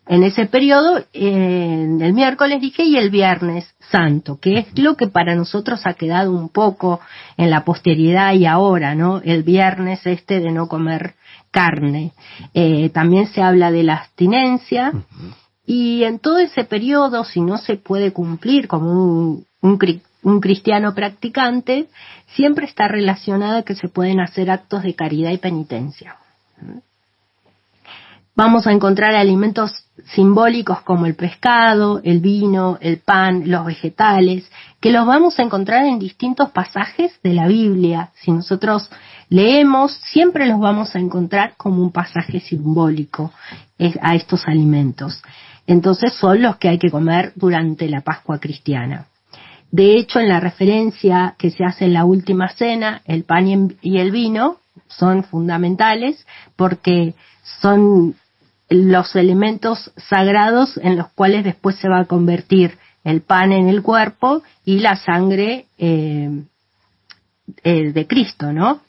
[0.05, 5.33] en ese periodo, el miércoles dije y el viernes santo, que es lo que para
[5.35, 6.99] nosotros ha quedado un poco
[7.37, 9.21] en la posteridad y ahora, ¿no?
[9.23, 11.13] El viernes este de no comer
[11.53, 12.11] carne.
[12.53, 14.91] Eh, también se habla de la abstinencia
[15.65, 19.79] y en todo ese periodo, si no se puede cumplir como un, un,
[20.23, 21.87] un cristiano practicante,
[22.35, 26.17] siempre está relacionado que se pueden hacer actos de caridad y penitencia.
[28.35, 29.82] Vamos a encontrar alimentos
[30.15, 35.85] simbólicos como el pescado, el vino, el pan, los vegetales, que los vamos a encontrar
[35.85, 38.09] en distintos pasajes de la Biblia.
[38.15, 38.89] Si nosotros
[39.29, 43.31] leemos, siempre los vamos a encontrar como un pasaje simbólico
[44.01, 45.21] a estos alimentos.
[45.67, 49.05] Entonces son los que hay que comer durante la Pascua cristiana.
[49.71, 53.97] De hecho, en la referencia que se hace en la última cena, el pan y
[53.97, 57.15] el vino son fundamentales porque
[57.61, 58.15] son
[58.73, 63.83] los elementos sagrados en los cuales después se va a convertir el pan en el
[63.83, 66.43] cuerpo y la sangre eh,
[67.63, 68.81] eh, de Cristo, ¿no?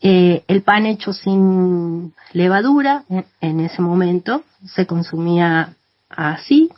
[0.00, 3.02] Eh, el pan hecho sin levadura
[3.40, 5.74] en, ese momento se consumía
[6.08, 6.70] así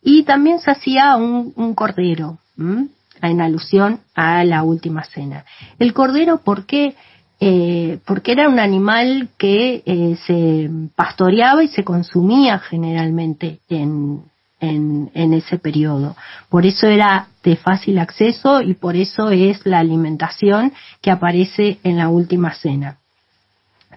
[0.00, 5.44] y también se hacía un, cordero en alusión a la última cena.
[5.80, 6.94] El cordero, ¿por qué?
[7.40, 14.24] Eh, porque era un animal que eh, se pastoreaba y se consumía generalmente en,
[14.60, 16.16] ese periodo.
[16.48, 21.96] Por eso era de fácil acceso y por eso es la alimentación que aparece en
[21.96, 22.98] la última cena.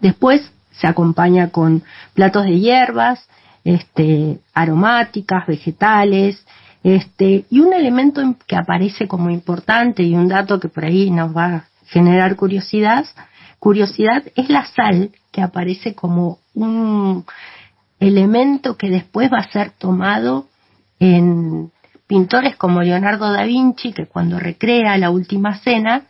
[0.02, 1.82] Después se acompaña con
[2.14, 3.28] platos de hierbas,
[3.64, 6.46] este, aromáticas, vegetales,
[6.84, 11.36] este, y un elemento que aparece como importante y un dato que por ahí nos
[11.36, 13.06] va a generar curiosidad,
[13.62, 17.24] curiosidad es la sal que aparece como un
[18.00, 20.48] elemento que después va a ser tomado
[21.00, 21.70] en
[22.08, 26.02] pintores como Leonardo da Vinci, que cuando recrea la última cena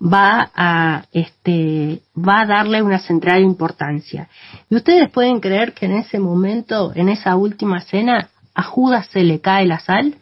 [0.00, 4.28] va a este va a darle una central importancia.
[4.68, 9.22] Y ustedes pueden creer que en ese momento, en esa última cena, a Judas se
[9.24, 10.16] le cae la sal?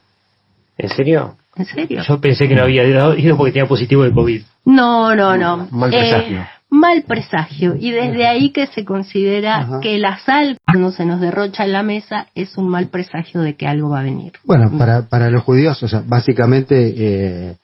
[0.79, 1.37] ¿En serio?
[1.57, 2.03] ¿En serio?
[2.07, 4.43] Yo pensé que no había dado- ido porque tenía positivo de COVID.
[4.65, 5.67] No, no, no.
[5.73, 6.47] Mal Eh, presagio.
[6.71, 7.75] Mal presagio.
[7.79, 11.83] Y desde ahí que se considera que la sal, cuando se nos derrocha en la
[11.83, 14.33] mesa, es un mal presagio de que algo va a venir.
[14.45, 17.57] Bueno, para, para los judíos, o sea, básicamente eh,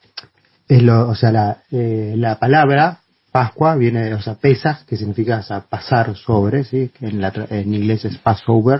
[0.67, 2.99] es lo, o sea, la, eh, la palabra
[3.35, 7.33] Pascua viene, o sea, pesas, que significa o sea, pasar sobre, sí, que en, la,
[7.49, 8.73] en inglés es Passover,